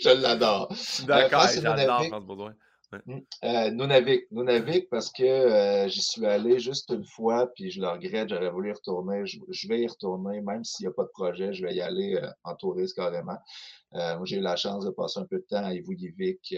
[0.00, 0.72] je l'adore.
[1.06, 2.54] D'accord, euh, j'adore France Baudouin.
[2.92, 3.24] Ouais.
[3.44, 8.30] Euh, Nunavik, parce que euh, j'y suis allé juste une fois, puis je le regrette,
[8.30, 9.24] j'aurais voulu y retourner.
[9.26, 12.16] Je, vais y retourner, même s'il n'y a pas de projet, je vais y aller
[12.16, 13.38] euh, en touriste carrément.
[13.92, 16.54] Moi, j'ai eu la chance de passer un peu de temps à Ivuyivik,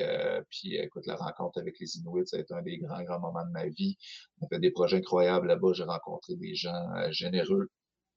[0.50, 3.44] puis écoute, la rencontre avec les Inuits, ça a été un des grands, grands moments
[3.44, 3.96] de ma vie.
[4.40, 7.70] On a fait des projets incroyables là-bas, j'ai rencontré des gens généreux,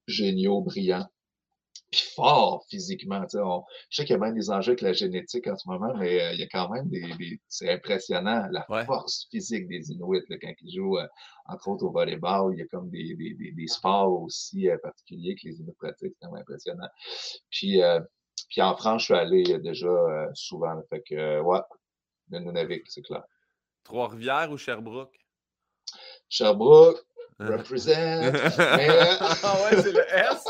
[0.08, 1.08] géniaux, brillants
[1.92, 3.26] puis fort physiquement.
[3.36, 5.94] On, je sais qu'il y a même des enjeux avec la génétique en ce moment,
[5.98, 7.02] mais euh, il y a quand même des.
[7.18, 11.08] des c'est impressionnant la force physique des Inuits là, quand ils jouent, euh,
[11.46, 12.54] entre autres au volleyball.
[12.54, 16.14] Il y a comme des, des, des, sports aussi euh, particuliers que les Inuits pratiquent.
[16.20, 16.90] C'est vraiment impressionnant.
[17.50, 17.80] Puis,
[18.50, 20.82] puis en France, je suis allé déjà souvent.
[20.90, 21.60] fait que, ouais,
[22.32, 23.24] le Nunavik, c'est clair.
[23.84, 25.16] Trois-Rivières ou Sherbrooke?
[26.30, 27.06] Sherbrooke,
[27.40, 28.32] represent.
[28.58, 28.90] mais...
[29.44, 30.46] ah ouais, c'est le S.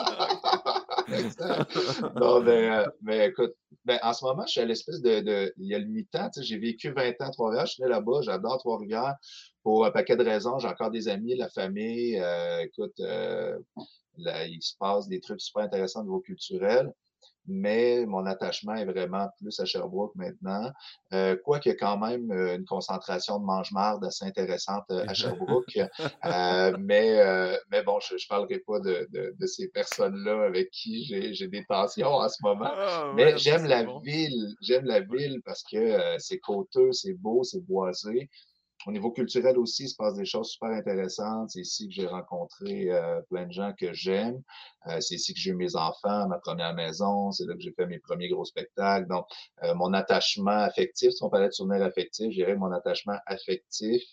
[2.15, 3.53] non, mais, euh, mais écoute,
[3.83, 6.31] ben, en ce moment, je suis à l'espèce de, de, Il y a le mi-temps,
[6.39, 9.15] j'ai vécu 20 ans à Trois-Rivières, je suis né là-bas, j'adore Trois-Rivières
[9.63, 10.59] pour un paquet de raisons.
[10.59, 12.19] J'ai encore des amis, la famille.
[12.19, 13.57] Euh, écoute, euh,
[14.17, 16.91] là, il se passe des trucs super intéressants au niveau culturel
[17.47, 20.71] mais mon attachement est vraiment plus à Sherbrooke maintenant.
[21.13, 25.13] Euh, Quoique y a quand même euh, une concentration de mange-marde assez intéressante euh, à
[25.13, 25.77] Sherbrooke.
[26.25, 30.69] euh, mais, euh, mais bon, je ne parlerai pas de, de, de ces personnes-là avec
[30.71, 32.71] qui j'ai des tensions en ce moment.
[32.71, 34.53] Ah, mais j'aime la ville.
[34.61, 38.29] J'aime la ville parce que c'est coûteux, c'est beau, c'est boisé.
[38.85, 41.51] Au niveau culturel aussi, il se passe des choses super intéressantes.
[41.51, 44.41] C'est ici que j'ai rencontré euh, plein de gens que j'aime.
[44.87, 47.31] Euh, c'est ici que j'ai eu mes enfants, ma première maison.
[47.31, 49.07] C'est là que j'ai fait mes premiers gros spectacles.
[49.07, 49.25] Donc,
[49.63, 54.03] euh, mon attachement affectif, si on parlait de souvenirs affectifs, je dirais mon attachement affectif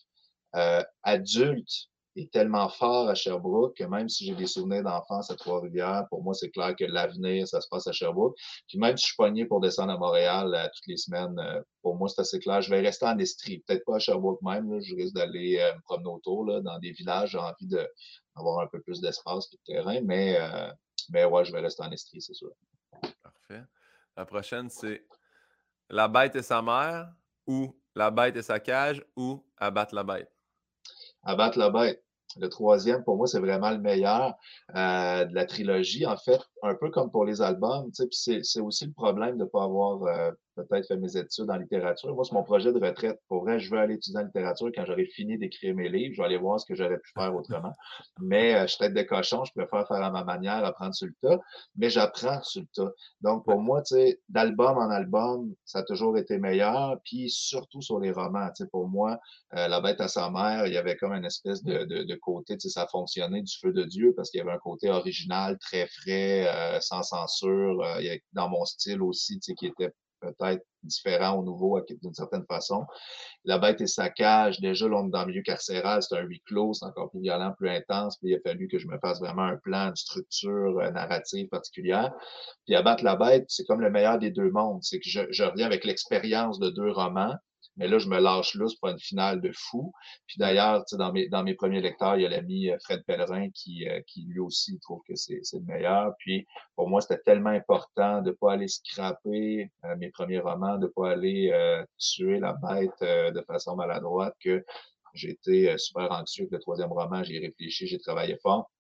[1.03, 6.07] adulte est tellement fort à Sherbrooke que même si j'ai des souvenirs d'enfance à Trois-Rivières,
[6.11, 8.37] pour moi, c'est clair que l'avenir, ça se passe à Sherbrooke.
[8.69, 11.63] Puis même si je suis pogné pour descendre à Montréal euh, toutes les semaines, euh,
[11.81, 12.61] pour moi, c'est assez clair.
[12.61, 13.61] Je vais rester en Estrie.
[13.67, 14.81] Peut-être pas à Sherbrooke même.
[14.81, 17.31] Je risque d'aller euh, me promener autour dans des villages.
[17.31, 20.01] J'ai envie d'avoir un peu plus d'espace et de terrain.
[20.05, 20.39] Mais,
[21.11, 22.51] mais ouais, je vais rester en Estrie, c'est sûr.
[23.23, 23.65] Parfait.
[24.17, 25.07] La prochaine, c'est
[25.89, 27.09] La bête et sa mère
[27.47, 30.32] ou La bête et sa cage ou Abattre la bête?
[31.23, 32.03] Abattre la bête.
[32.37, 34.35] Le troisième, pour moi, c'est vraiment le meilleur
[34.75, 36.07] euh, de la trilogie.
[36.07, 39.45] En fait, un peu comme pour les albums, tu sais, c'est aussi le problème de
[39.45, 42.15] ne pas avoir euh, peut-être fait mes études en littérature.
[42.15, 43.19] Moi, c'est mon projet de retraite.
[43.29, 46.15] Pour vrai, je veux aller étudier en littérature quand j'aurai fini d'écrire mes livres.
[46.15, 47.73] Je vais aller voir ce que j'aurais pu faire autrement.
[48.21, 51.09] Mais euh, je suis tête de cochon, je préfère faire à ma manière, apprendre sur
[51.09, 51.41] le tas.
[51.77, 52.93] Mais j'apprends sur le tas.
[53.23, 56.97] Donc, pour moi, tu sais, d'album en album, ça a toujours été meilleur.
[57.05, 58.49] Puis surtout sur les romans.
[58.55, 59.19] Tu sais, pour moi,
[59.57, 62.15] euh, La bête à sa mère, il y avait comme une espèce de, de, de
[62.15, 64.91] côté, tu sais, ça fonctionnait du feu de Dieu parce qu'il y avait un côté
[64.91, 67.83] original, très frais, euh, sans censure.
[68.01, 69.93] avait, dans mon style aussi, tu qui était
[70.23, 72.85] peut-être différent au nouveau d'une certaine façon.
[73.45, 76.75] La bête et sa cage, déjà, là, dans le milieu carcéral, c'est un huis clos,
[76.75, 79.43] c'est encore plus violent, plus intense, puis il a fallu que je me fasse vraiment
[79.43, 82.13] un plan, une structure euh, narrative particulière.
[82.67, 85.45] Puis abattre la bête, c'est comme le meilleur des deux mondes, c'est que je, je
[85.45, 87.35] reviens avec l'expérience de deux romans,
[87.77, 89.93] mais là, je me lâche là, c'est pas une finale de fou.
[90.27, 93.49] Puis d'ailleurs, dans mes, dans mes premiers lecteurs, il y a l'ami euh, Fred Pellerin
[93.51, 96.15] qui, euh, qui lui aussi trouve que c'est le meilleur.
[96.19, 96.47] Puis
[96.77, 101.13] pour moi, c'était tellement important de pas aller scraper euh, mes premiers romans, de pas
[101.13, 101.53] aller
[101.99, 104.65] tuer la bête de façon maladroite que
[105.15, 108.71] j'ai été super anxieux que le troisième roman, j'ai réfléchi, j'ai travaillé fort.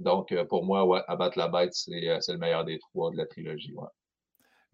[0.00, 3.74] Donc, pour moi, ouais, Abattre la bête, c'est le meilleur des trois de la trilogie.
[3.74, 3.88] Ouais.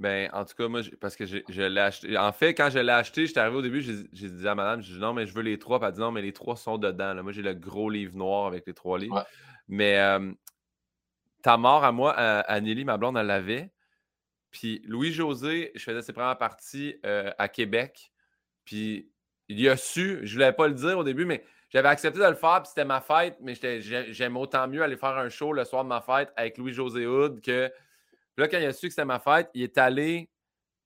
[0.00, 2.16] Ben, en tout cas, moi, parce que je, l'ai acheté.
[2.16, 4.94] En fait, quand je l'ai acheté, j'étais arrivé au début, j'ai dit à madame, j'ai
[4.94, 5.78] dit non, mais je veux les trois.
[5.80, 7.20] Puis elle a dit non, mais les trois sont dedans.
[7.22, 9.26] Moi, j'ai le gros livre noir avec les trois livres.
[9.66, 9.98] Mais
[11.42, 13.72] ta mort à moi, à, Nelly, ma blonde, elle l'avait.
[14.50, 18.12] Puis Louis-José, je faisais ses premières parties à Québec.
[18.64, 19.10] Puis
[19.48, 22.34] il a su, je voulais pas le dire au début, mais j'avais accepté de le
[22.34, 25.84] faire, puis c'était ma fête, mais j'aime autant mieux aller faire un show le soir
[25.84, 27.70] de ma fête avec Louis-José Hood que
[28.40, 30.28] là, quand il a su que c'était ma fête, il est allé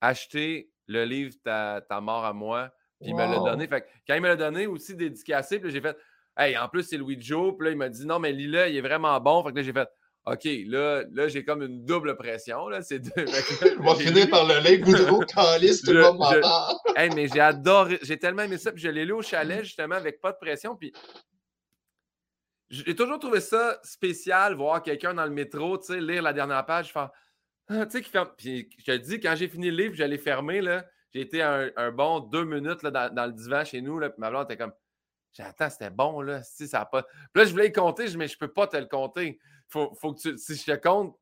[0.01, 3.67] acheter le livre Ta, mort à moi, puis il me l'a donné.
[3.67, 5.97] Fait quand il me l'a donné aussi dédicacé, puis j'ai fait
[6.37, 7.55] Hey, en plus, c'est Louis Joe.
[7.57, 9.43] Puis là, il m'a dit Non, mais lis-le, il est vraiment bon.
[9.45, 9.89] Fait que là, j'ai fait
[10.25, 12.69] OK, là, là j'ai comme une double pression.
[12.69, 13.11] Là, c'est deux...
[13.81, 16.23] On va finir par le lait Goudreau, Calice, tout le monde
[16.97, 18.71] hey, mais j'ai adoré, j'ai tellement aimé ça.
[18.73, 20.77] Puis je l'ai lu au chalet, justement, avec pas de pression.
[20.77, 20.93] Puis
[22.71, 26.65] j'ai toujours trouvé ça spécial, voir quelqu'un dans le métro, tu sais, lire la dernière
[26.65, 27.11] page, faire
[27.69, 28.31] tu sais, qui ferme.
[28.37, 30.85] Puis je te dis, quand j'ai fini le livre, j'allais fermer, là.
[31.13, 34.31] J'ai été un, bon deux minutes là, dans, le divan chez nous, là, puis ma
[34.31, 34.73] blonde était comme.
[35.35, 36.43] J'attends, c'était bon, là.
[36.43, 37.03] Si, ça a pas...
[37.03, 39.39] Puis là, je voulais le compter, je mais je peux pas te le compter.
[39.69, 40.37] Faut, faut que tu...
[40.37, 41.17] Si je te compte,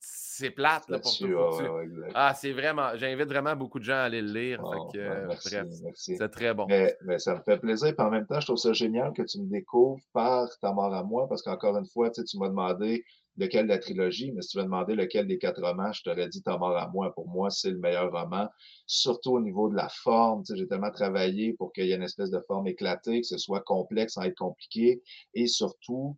[0.00, 1.82] c'est plate là, pour toi.
[2.14, 2.96] ah, c'est vraiment.
[2.96, 4.62] J'invite vraiment beaucoup de gens à aller le lire.
[4.62, 6.66] bref, c'est très bon.
[6.68, 7.94] Mais, mais, ça me fait plaisir.
[7.96, 10.94] Puis en même temps, je trouve ça génial que tu me découvres par ta mort
[10.94, 13.04] à moi, parce qu'encore une fois, tu m'as demandé
[13.38, 16.28] lequel de la trilogie, mais si tu veux demander lequel des quatre romans, je t'aurais
[16.28, 17.12] dit Ta mort à moi.
[17.14, 18.48] Pour moi, c'est le meilleur roman,
[18.86, 20.42] surtout au niveau de la forme.
[20.42, 23.26] Tu sais, j'ai tellement travaillé pour qu'il y ait une espèce de forme éclatée, que
[23.26, 25.02] ce soit complexe sans être compliqué,
[25.34, 26.16] et surtout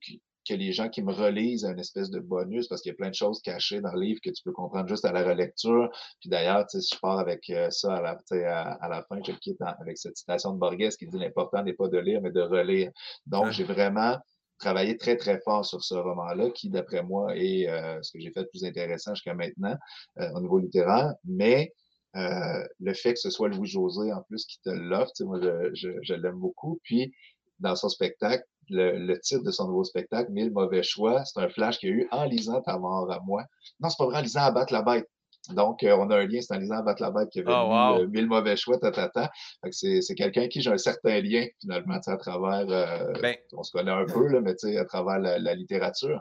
[0.48, 3.10] que les gens qui me relisent un espèce de bonus parce qu'il y a plein
[3.10, 5.90] de choses cachées dans le livre que tu peux comprendre juste à la relecture.
[6.20, 9.32] Puis d'ailleurs, si je pars avec euh, ça à la, à, à la fin, je
[9.32, 12.40] quitte avec cette citation de Borges qui dit l'important n'est pas de lire, mais de
[12.40, 12.90] relire.
[13.26, 14.16] Donc, j'ai vraiment
[14.60, 18.30] travaillé très, très fort sur ce roman-là, qui, d'après moi, est euh, ce que j'ai
[18.30, 19.76] fait de plus intéressant jusqu'à maintenant
[20.20, 21.14] euh, au niveau littéraire.
[21.24, 21.72] Mais
[22.16, 25.40] euh, le fait que ce soit Louis-José en plus qui te l'offre, moi,
[25.72, 26.78] je, je, l'aime beaucoup.
[26.84, 27.12] Puis,
[27.58, 31.78] dans son spectacle, le, titre de son nouveau spectacle, Mille mauvais choix, c'est un flash
[31.78, 33.44] qu'il y a eu en lisant Ta mort à moi.
[33.80, 35.08] Non, c'est pas vrai, en lisant Abattre la bête.
[35.48, 36.98] Donc, euh, on a un lien, c'est en lisant bête
[37.30, 39.30] qui avait oh, mille mauvais choix, tata.
[39.70, 42.66] C'est quelqu'un qui j'ai un certain lien, finalement, à travers.
[42.68, 46.20] Euh, ben on se connaît un peu, là, mais à travers la, littérature.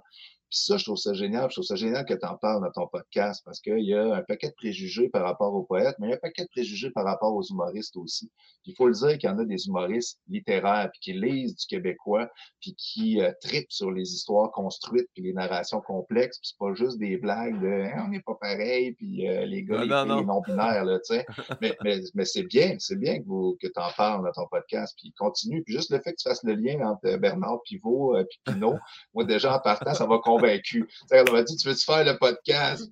[0.50, 1.47] Puis ça, je trouve ça génial.
[1.50, 4.16] Je trouve ça génial que tu en parles dans ton podcast parce qu'il y a
[4.16, 6.50] un paquet de préjugés par rapport aux poètes, mais il y a un paquet de
[6.50, 8.32] préjugés par rapport aux humoristes aussi.
[8.66, 11.66] il faut le dire qu'il y en a des humoristes littéraires puis qui lisent du
[11.68, 12.30] québécois
[12.62, 16.39] puis qui euh, tripent sur les histoires construites puis les narrations complexes.
[16.39, 19.64] Puis c'est pas juste des blagues de hein, on n'est pas pareil puis euh, les
[19.64, 21.26] gars, les, non, binaires là, tu sais.
[21.62, 24.47] mais, mais, mais c'est bien, c'est bien que, vous, que tu en parles dans ton
[24.47, 25.64] podcast puis continue.
[25.64, 28.78] Puis juste le fait que tu fasses le lien entre Bernard Pivot et euh, Pinot,
[29.14, 30.90] moi déjà en partant, ça va convaincu.
[31.12, 32.90] on m'a dit, tu veux-tu faire le podcast?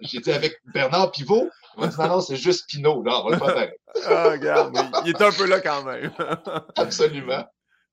[0.00, 1.48] J'ai dit avec Bernard Pivot?
[1.76, 3.02] On m'a dit, non, non, c'est juste Pinot.
[3.02, 3.72] Là, on va le faire
[4.06, 6.12] Ah, regarde, il est un peu là quand même.
[6.76, 7.44] Absolument.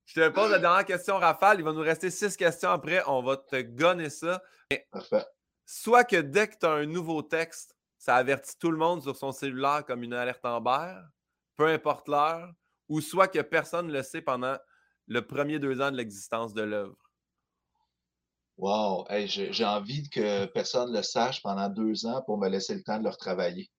[0.06, 1.60] Je te pose la dernière question, Rafale.
[1.60, 3.02] Il va nous rester six questions après.
[3.06, 4.42] On va te gonner ça.
[4.90, 5.24] Parfait.
[5.66, 9.14] Soit que dès que tu as un nouveau texte, ça avertit tout le monde sur
[9.14, 10.96] son cellulaire comme une alerte Amber,
[11.56, 12.50] peu importe l'heure,
[12.88, 14.56] ou soit que personne ne le sait pendant
[15.06, 16.96] le premier deux ans de l'existence de l'œuvre.
[18.60, 22.98] Wow, j'ai envie que personne le sache pendant deux ans pour me laisser le temps
[22.98, 23.70] de le retravailler.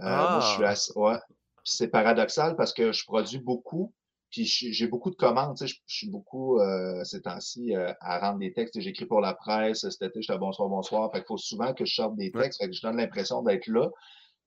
[0.00, 0.68] Euh, moi, je suis ah!
[0.68, 1.18] assez, ouais.
[1.64, 3.94] C'est paradoxal parce que je produis beaucoup,
[4.30, 5.56] puis j'ai beaucoup de commandes.
[5.56, 8.78] Tu sais, je, suis beaucoup euh, ces temps-ci euh, à rendre des textes.
[8.78, 9.88] J'écris pour la presse.
[9.88, 11.10] Cet été, j'étais bonsoir, bonsoir.
[11.10, 12.60] Fait qu'il faut souvent que je sorte des textes.
[12.60, 13.88] Fait que je donne l'impression d'être là.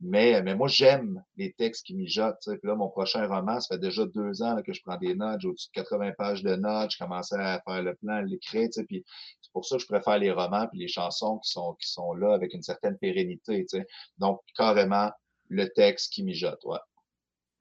[0.03, 2.37] Mais, mais moi, j'aime les textes qui mijotent.
[2.43, 5.41] Puis là, mon prochain roman, ça fait déjà deux ans que je prends des notes.
[5.41, 6.91] J'ai au-dessus de 80 pages de notes.
[6.91, 8.67] Je commençais à faire le plan, à l'écrire.
[8.87, 9.05] Puis
[9.51, 12.13] c'est pour ça que je préfère les romans puis les chansons qui sont, qui sont
[12.13, 13.65] là avec une certaine pérennité.
[13.67, 13.85] sais.
[14.17, 15.11] Donc, carrément,
[15.49, 16.63] le texte qui mijote.
[16.63, 16.79] Ouais.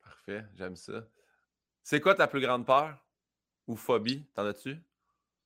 [0.04, 1.04] Parfait, j'aime ça.
[1.82, 2.96] C'est quoi ta plus grande peur
[3.66, 4.24] ou phobie?
[4.34, 4.80] T'en as-tu?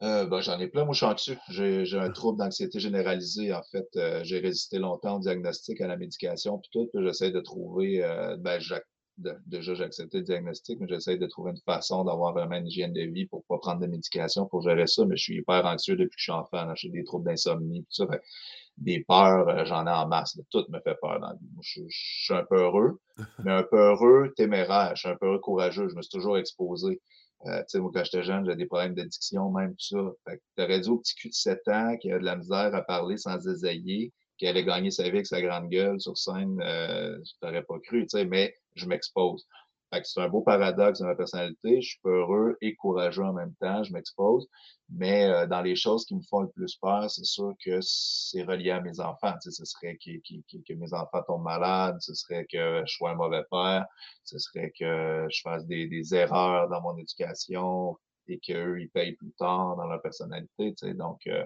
[0.02, 0.84] Euh, ben, j'en ai plein.
[0.84, 1.38] Moi, je suis anxieux.
[1.48, 3.54] J'ai un trouble d'anxiété généralisée.
[3.54, 6.90] En fait, euh, j'ai résisté longtemps au diagnostic, à la médication, puis tout.
[6.94, 8.60] J'essaie de trouver, euh, ben,
[9.18, 12.92] déjà, j'ai accepté le diagnostic, mais j'essaie de trouver une façon d'avoir vraiment une hygiène
[12.92, 15.04] de vie pour pas prendre de médication pour gérer ça.
[15.04, 16.74] Mais je suis hyper anxieux depuis que je suis enfant.
[16.74, 18.06] J'ai des troubles d'insomnie, tout ça.
[18.78, 20.38] des peurs, j'en ai en masse.
[20.50, 21.46] Tout me fait peur dans la vie.
[21.62, 23.00] je, suis un peu heureux,
[23.44, 24.92] mais un peu heureux, téméraire.
[24.96, 25.88] Je suis un peu heureux, courageux.
[25.88, 27.00] Je me suis toujours exposé.
[27.46, 30.12] Euh, tu sais, moi, quand j'étais jeune, j'avais des problèmes d'addiction, même tout ça.
[30.26, 32.74] Fait que t'aurais dit au petit cul de 7 ans qui a de la misère
[32.74, 34.12] à parler sans désailler,
[34.44, 37.78] qui allait gagner sa vie avec sa grande gueule sur scène, euh, je t'aurais pas
[37.78, 39.46] cru, tu sais, mais je m'expose.
[39.90, 41.80] c'est un beau paradoxe de ma personnalité.
[41.80, 43.82] Je suis heureux et courageux en même temps.
[43.82, 44.46] Je m'expose.
[44.90, 48.42] Mais euh, dans les choses qui me font le plus peur, c'est sûr que c'est
[48.42, 49.32] relié à mes enfants.
[49.40, 53.14] Tu sais, ce serait que mes enfants tombent malades, ce serait que je sois un
[53.14, 53.86] mauvais père,
[54.24, 57.96] ce serait que je fasse des, des erreurs dans mon éducation
[58.28, 60.74] et qu'eux, ils payent plus tard dans leur personnalité.
[60.74, 60.94] Tu sais.
[60.94, 61.44] Donc, euh,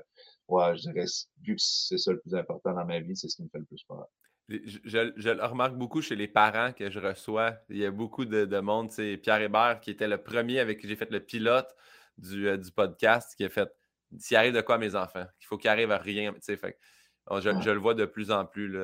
[0.49, 1.05] ouais, je dirais,
[1.42, 3.59] vu que c'est ça le plus important dans ma vie, c'est ce qui me fait
[3.59, 4.07] le plus peur.
[4.49, 7.55] Je, je, le remarque beaucoup chez les parents que je reçois.
[7.68, 8.90] Il y a beaucoup de, de monde.
[8.90, 11.68] C'est Pierre Hébert qui était le premier avec qui j'ai fait le pilote
[12.16, 13.70] du, euh, du, podcast qui a fait
[14.18, 16.32] s'il arrive de quoi à mes enfants, qu'il faut qu'il arrive à rien.
[16.40, 16.78] Fait,
[17.26, 18.74] oh, je, je, le vois de plus en plus.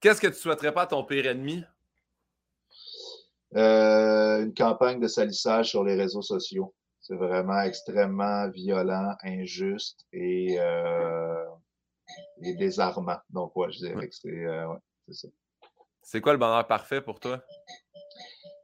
[0.00, 1.62] Qu'est-ce que tu souhaiterais pas à ton pire ennemi?
[3.54, 6.74] Euh, une campagne de salissage sur les réseaux sociaux.
[7.06, 11.44] C'est vraiment extrêmement violent, injuste et euh,
[12.42, 13.18] et désarmant.
[13.30, 14.74] Donc, ouais, je dirais que c'est euh,
[15.12, 15.28] ça.
[16.02, 17.40] C'est quoi le bonheur parfait pour toi?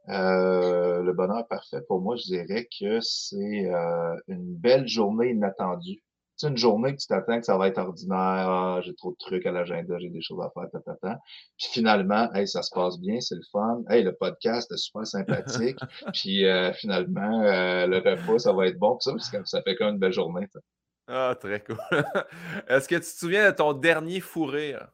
[0.09, 6.03] Euh, le bonheur parfait pour moi, je dirais que c'est euh, une belle journée inattendue.
[6.43, 9.17] C'est une journée que tu t'attends que ça va être ordinaire, ah, j'ai trop de
[9.17, 11.15] trucs à l'agenda, j'ai des choses à faire, ta,
[11.57, 13.81] Puis finalement, hey, ça se passe bien, c'est le fun.
[13.89, 15.79] Hey, le podcast est super sympathique.
[16.13, 18.99] puis finalement, le repas, ça va être bon.
[18.99, 19.13] ça,
[19.45, 20.47] ça fait quand même une belle journée.
[21.07, 21.77] Ah, très cool.
[22.67, 24.89] Est-ce que tu te souviens de ton dernier fou rire?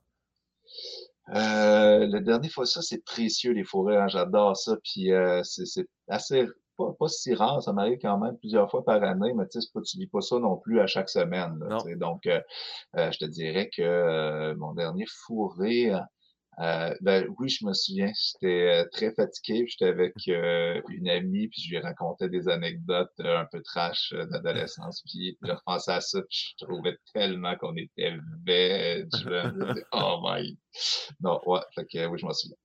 [1.36, 4.02] Euh, le dernier fois, ça, c'est précieux, les fous rires.
[4.02, 4.78] Hein, j'adore ça.
[4.84, 6.47] Puis euh, c'est assez,
[6.80, 7.62] pas, pas, si rare.
[7.62, 10.40] Ça m'arrive quand même plusieurs fois par année, mais tu sais, tu vis pas ça
[10.40, 11.60] non plus à chaque semaine.
[11.98, 12.42] donc, euh,
[12.96, 16.06] je te dirais que mon dernier fou rire,
[16.60, 18.12] euh, ben oui, je me souviens.
[18.14, 19.66] J'étais euh, très fatigué.
[19.68, 25.02] J'étais avec euh, une amie, puis je lui racontais des anecdotes un peu trash d'adolescence.
[25.06, 29.08] Puis je repensais à ça, puis je trouvais tellement qu'on était veg.
[29.94, 30.58] oh my.
[31.22, 32.58] Non, ouais, fait que oui, je m'en souviens.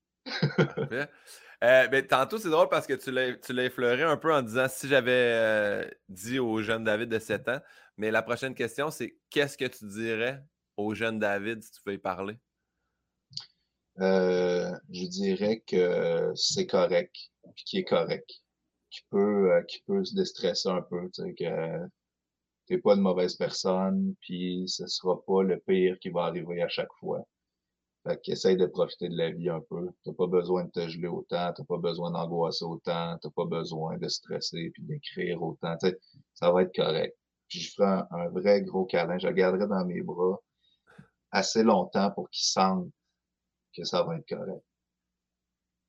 [1.91, 5.91] Ben, tantôt, c'est drôle parce que tu l'as effleuré un peu en disant si j'avais
[6.09, 7.61] dit au jeune David de 7 ans.
[7.97, 10.43] Mais la prochaine question, c'est qu'est-ce que tu dirais
[10.77, 12.39] au jeune David si tu veux y parler?
[14.01, 17.15] Euh, je dirais que c'est correct,
[17.55, 18.29] puis qui est correct,
[18.91, 24.15] qui peut, euh, peut se déstresser un peu, tu sais, que pas une mauvaise personne,
[24.21, 27.25] puis ce sera pas le pire qui va arriver à chaque fois.
[28.05, 29.89] Fait qu'essaye de profiter de la vie un peu.
[30.05, 33.97] T'as pas besoin de te geler autant, t'as pas besoin d'angoisser autant, t'as pas besoin
[33.97, 35.77] de stresser puis d'écrire autant.
[36.35, 37.17] Ça va être correct.
[37.49, 39.19] puis je ferai un, vrai gros câlin.
[39.19, 40.39] Je le garderai dans mes bras
[41.31, 42.91] assez longtemps pour qu'il sente
[43.75, 44.63] que ça va être correct.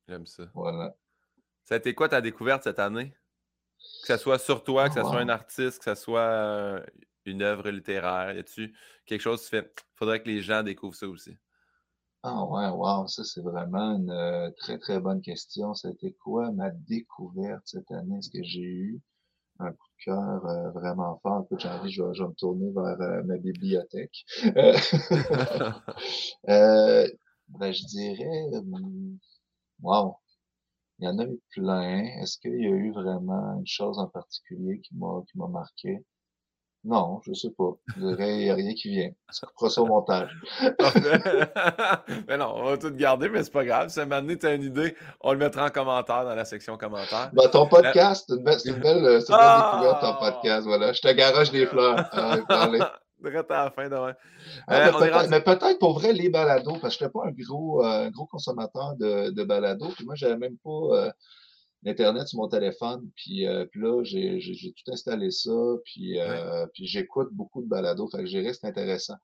[0.07, 0.43] J'aime ça.
[0.53, 0.95] Voilà.
[1.65, 3.13] Ça a été quoi ta découverte cette année?
[4.01, 6.85] Que ce soit sur toi, que ce soit un artiste, que ce soit euh,
[7.25, 8.33] une œuvre littéraire.
[8.33, 8.73] Y a-tu
[9.05, 11.37] quelque chose qui fait faudrait que les gens découvrent ça aussi?
[12.27, 15.75] Ah ouais, wow, ça c'est vraiment une euh, très très bonne question.
[15.75, 18.17] C'était quoi ma découverte cette année?
[18.17, 18.99] Est-ce que j'ai eu
[19.59, 21.45] un coup de cœur euh, vraiment fort?
[21.59, 24.25] J'ai envie, je vais, me tourner vers ma bibliothèque.
[26.43, 28.49] ben, je dirais,
[29.81, 30.17] wow,
[30.99, 32.05] il y en a eu plein.
[32.21, 36.03] Est-ce qu'il y a eu vraiment une chose en particulier qui m'a qui m'a marqué?
[36.85, 37.71] Non, je sais pas.
[37.97, 39.09] Il n'y a rien qui vient.
[39.31, 40.29] Ça fera ça au montage.
[42.27, 43.89] mais non, on va tout garder, mais c'est pas grave.
[43.89, 47.31] Si à tu as une idée, on le mettra en commentaire dans la section commentaires.
[47.33, 50.67] Ben, ton podcast, c'est une belle, une belle, une belle découverte, ton podcast.
[50.67, 50.93] Voilà.
[50.93, 52.07] Je te garoche des fleurs.
[53.19, 56.99] Direct à la fin de ah, euh, mais peut-être pour vrai les balados, parce que
[56.99, 59.89] je n'étais pas un gros, euh, gros consommateur de, de balados.
[59.95, 61.11] Puis moi, j'avais même pas euh,
[61.85, 63.09] Internet sur mon téléphone.
[63.15, 65.51] Puis, puis là, j'ai tout installé ça.
[65.85, 66.17] Puis,
[66.73, 68.07] puis j'écoute beaucoup de balados.
[68.09, 69.15] Fait que j'ai c'est intéressant.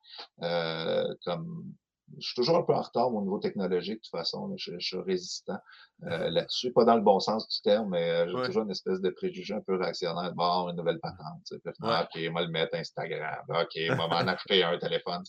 [1.26, 1.74] comme
[2.20, 4.53] je suis toujours un peu en retard au niveau technologique, de toute façon.
[4.57, 5.57] je, suis résistant
[6.03, 6.72] euh, là-dessus.
[6.72, 9.53] Pas dans le bon sens du terme, mais euh, j'ai toujours une espèce de préjugé
[9.53, 10.34] un peu réactionnaire.
[10.36, 11.41] Bon, une nouvelle patente.
[11.49, 13.43] Puis, OK, on va le mettre Instagram.
[13.49, 15.24] OK, va m'en acheter un téléphone.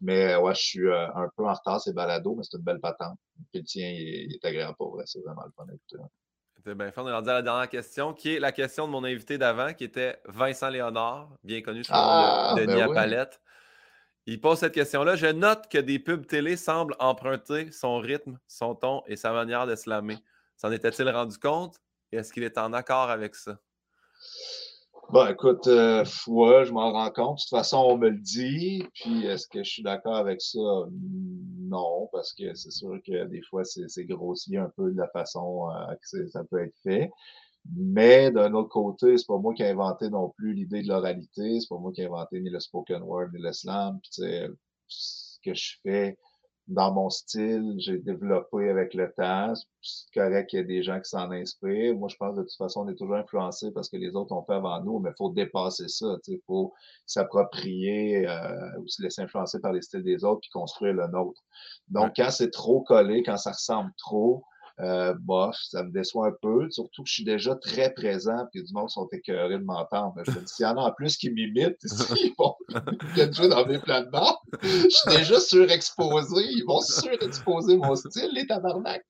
[0.00, 2.80] Mais ouais, je suis euh, un peu en retard, c'est balado, mais c'est une belle
[2.80, 3.18] patente.
[3.52, 5.04] Puis le tien, il, est agréable pour vrai.
[5.06, 5.66] C'est vraiment le fun.
[6.60, 7.04] C'était bien fun.
[7.04, 9.72] On est rendu à la dernière question, qui est la question de mon invité d'avant,
[9.72, 13.40] qui était Vincent Léonard, bien connu sous le nom de ah, ben Denis Palette.
[14.26, 15.16] Il pose cette question-là.
[15.16, 19.66] Je note que des pubs télé semblent emprunter son rythme, son ton et sa manière
[19.66, 20.18] de slammer.
[20.58, 21.78] S'en était-il rendu compte?
[22.12, 23.56] Est-ce qu'il est en accord avec ça?
[25.12, 27.38] Bon, écoute, euh, ouais, je m'en rends compte.
[27.38, 28.84] De toute façon, on me le dit.
[28.94, 30.60] Puis, est-ce que je suis d'accord avec ça?
[30.92, 35.68] Non, parce que c'est sûr que des fois, c'est grossi un peu de la façon
[35.68, 37.10] euh, que ça peut être fait.
[37.76, 41.58] Mais d'un autre côté, c'est pas moi qui ai inventé non plus l'idée de l'oralité,
[41.58, 43.98] c'est pas moi qui ai inventé ni le spoken word ni le slam.
[44.00, 44.22] Puis,
[44.86, 46.18] ce que je fais
[46.70, 49.52] dans mon style, j'ai développé avec le temps.
[49.82, 51.96] C'est correct qu'il y ait des gens qui s'en inspirent.
[51.96, 54.44] Moi, je pense de toute façon, on est toujours influencé parce que les autres ont
[54.44, 56.16] fait avant nous, mais il faut dépasser ça.
[56.28, 56.72] Il faut
[57.06, 61.42] s'approprier euh, ou se laisser influencer par les styles des autres puis construire le nôtre.
[61.88, 64.44] Donc, quand c'est trop collé, quand ça ressemble trop,
[64.82, 68.62] euh, bof, ça me déçoit un peu, surtout que je suis déjà très présent, puis
[68.62, 70.14] du monde sont écœurés de m'entendre.
[70.24, 71.76] Je me dis, s'il y en a en plus qui m'imitent,
[72.16, 72.54] ils vont
[73.32, 74.42] jouer dans mes plans de bord.
[74.62, 79.04] Je suis déjà surexposé, ils vont surexposer mon style, les tabarnak.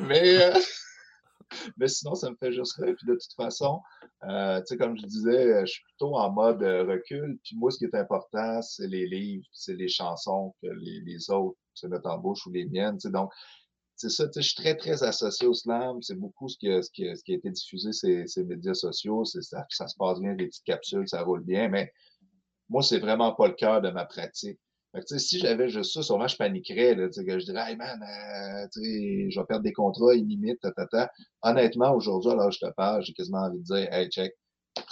[0.00, 0.58] Mais, euh,
[1.76, 2.94] mais sinon, ça me fait juste rire.
[2.96, 3.80] Puis de toute façon,
[4.28, 7.36] euh, tu sais, comme je disais, je suis plutôt en mode recul.
[7.42, 11.30] Puis moi, ce qui est important, c'est les livres, c'est les chansons que les, les
[11.30, 12.98] autres se mettent en bouche ou les miennes.
[13.06, 13.32] Donc,
[13.96, 16.02] c'est ça, je suis très, très associé au slam.
[16.02, 18.44] C'est beaucoup ce qui, a, ce, qui a, ce qui a été diffusé ces, ces
[18.44, 19.24] médias sociaux.
[19.24, 19.40] Ça,
[19.70, 21.92] ça se passe bien, des petites capsules, ça roule bien, mais
[22.68, 24.58] moi, c'est vraiment pas le cœur de ma pratique.
[24.94, 26.94] Fait si j'avais juste ça, sûrement je paniquerais.
[26.94, 31.10] Là, que je dirais, hey man, euh, je vais perdre des contrats, ils m'imitent, ta,
[31.42, 34.32] Honnêtement, aujourd'hui, alors je te parle, j'ai quasiment envie de dire, hey, check,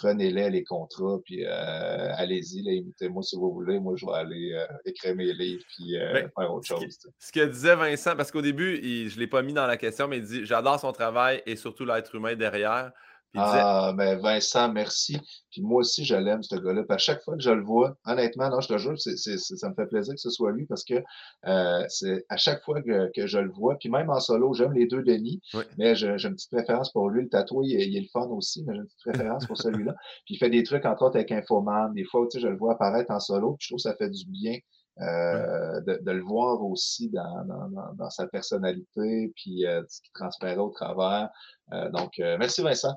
[0.04, 3.80] prenez-les les contrats, puis euh, allez-y, imitez-moi si vous voulez.
[3.80, 6.98] Moi, je vais aller euh, écrire mes livres, puis euh, ben, faire autre chose.
[7.18, 8.76] Ce que, disait Vincent, parce qu'au début,
[9.08, 11.56] je ne l'ai pas mis dans la question, mais il dit J'adore son travail et
[11.56, 12.92] surtout l'être humain derrière.
[13.36, 15.18] Ah, mais Vincent, merci.
[15.50, 16.82] Puis moi aussi, je l'aime, ce gars-là.
[16.82, 19.68] Puis à chaque fois que je le vois, honnêtement, non, je te jure, c'est, ça
[19.68, 21.02] me fait plaisir que ce soit lui parce que
[21.46, 24.72] euh, c'est à chaque fois que, que, je le vois, puis même en solo, j'aime
[24.72, 25.40] les deux Denis,
[25.78, 27.22] mais j'ai, une petite préférence pour lui.
[27.22, 29.94] Le tatouage, il, est le fun aussi, mais j'ai une petite préférence pour celui-là.
[30.26, 31.92] Puis il fait des trucs, entre autres, avec Infoman.
[31.92, 33.96] Des fois, tu sais, je le vois apparaître en solo, puis je trouve que ça
[33.96, 34.58] fait du bien.
[35.00, 40.12] Euh, de, de, le voir aussi dans, dans, dans, sa personnalité, puis euh, ce qui
[40.12, 41.30] transparaît au travers.
[41.72, 42.94] Euh, donc, merci Vincent.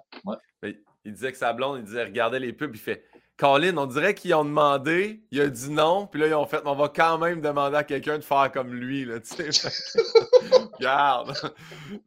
[0.61, 3.03] Il disait que sa blonde, il disait regardez les pubs, il fait
[3.35, 6.61] Colin, on dirait qu'ils ont demandé, il a dit non, puis là, ils ont fait
[6.65, 9.03] on va quand même demander à quelqu'un de faire comme lui.
[9.03, 9.15] Là,
[10.73, 11.33] Regarde.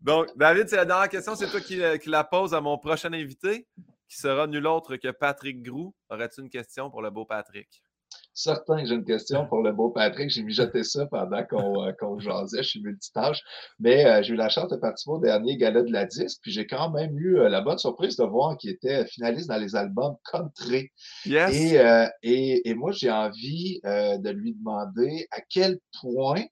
[0.01, 3.13] Donc, David, c'est la dernière question, c'est toi qui, qui, la pose à mon prochain
[3.13, 3.67] invité,
[4.09, 5.95] qui sera nul autre que Patrick Grou.
[6.11, 7.83] Aurais-tu une question pour le beau Patrick?
[8.35, 10.31] Certain que j'ai une question pour le beau Patrick.
[10.31, 12.63] J'ai mijoté ça pendant qu'on euh, jasait.
[12.63, 13.41] Je suis multitâche.
[13.79, 16.41] Mais euh, j'ai eu la chance de participer au dernier gala de la disque.
[16.43, 19.59] Puis j'ai quand même eu euh, la bonne surprise de voir qu'il était finaliste dans
[19.59, 20.91] les albums country.
[21.27, 21.55] Yes.
[21.55, 21.77] Et,
[22.23, 26.45] et, et, moi, j'ai envie de lui demander à quel point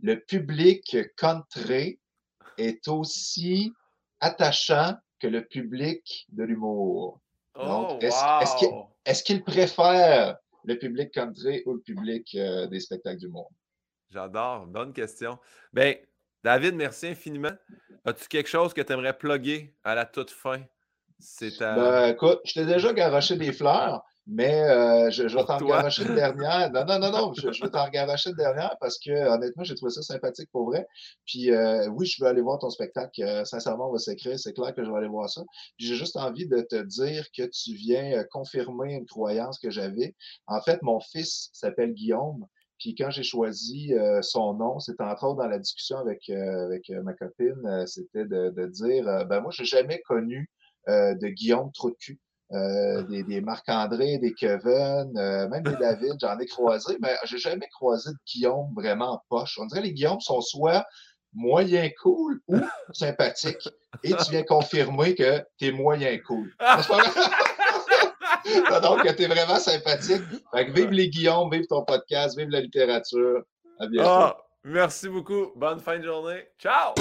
[0.00, 1.98] le public country
[2.56, 3.72] est aussi
[4.20, 7.20] attachant que le public de l'humour.
[7.54, 13.48] Oh, est-ce qu'il préfère le public country ou le public euh, des spectacles du monde?
[14.10, 14.66] J'adore.
[14.66, 15.38] Bonne question.
[15.72, 15.94] Bien,
[16.42, 17.52] David, merci infiniment.
[18.04, 20.62] As-tu quelque chose que tu aimerais plugger à la toute fin?
[21.18, 24.02] C'est ben, écoute, je t'ai déjà garoché des fleurs,
[24.32, 26.70] mais euh, je, vais t'en garocher une dernière.
[26.70, 29.90] Non, non, non, non, je, vais t'en garocher une dernière parce que honnêtement, j'ai trouvé
[29.90, 30.86] ça sympathique pour vrai.
[31.26, 33.22] Puis euh, oui, je veux aller voir ton spectacle.
[33.24, 34.38] Euh, sincèrement, on va s'écrire.
[34.38, 35.42] C'est clair que je vais aller voir ça.
[35.76, 40.14] Puis j'ai juste envie de te dire que tu viens confirmer une croyance que j'avais.
[40.46, 42.46] En fait, mon fils s'appelle Guillaume.
[42.78, 47.12] Puis quand j'ai choisi son nom, c'était entre autres dans la discussion avec, avec ma
[47.12, 50.48] copine, c'était de, de, dire ben moi, j'ai jamais connu
[50.86, 52.18] de Guillaume Trou-de-Cul.
[52.52, 57.38] Euh, des, des Marc-André, des Kevin, euh, même des David, j'en ai croisé, mais j'ai
[57.38, 59.56] jamais croisé de Guillaume vraiment poche.
[59.60, 60.84] On dirait que les Guillaume sont soit
[61.32, 62.58] moyen cool ou
[62.92, 63.68] sympathique.
[64.02, 66.52] Et tu viens confirmer que tu es moyen cool.
[68.82, 70.22] Donc, tu es vraiment sympathique.
[70.52, 73.44] Fait que vive les Guillaume, vive ton podcast, vive la littérature.
[73.78, 74.10] À bientôt.
[74.10, 75.52] Ah, merci beaucoup.
[75.54, 76.48] Bonne fin de journée.
[76.58, 76.94] Ciao!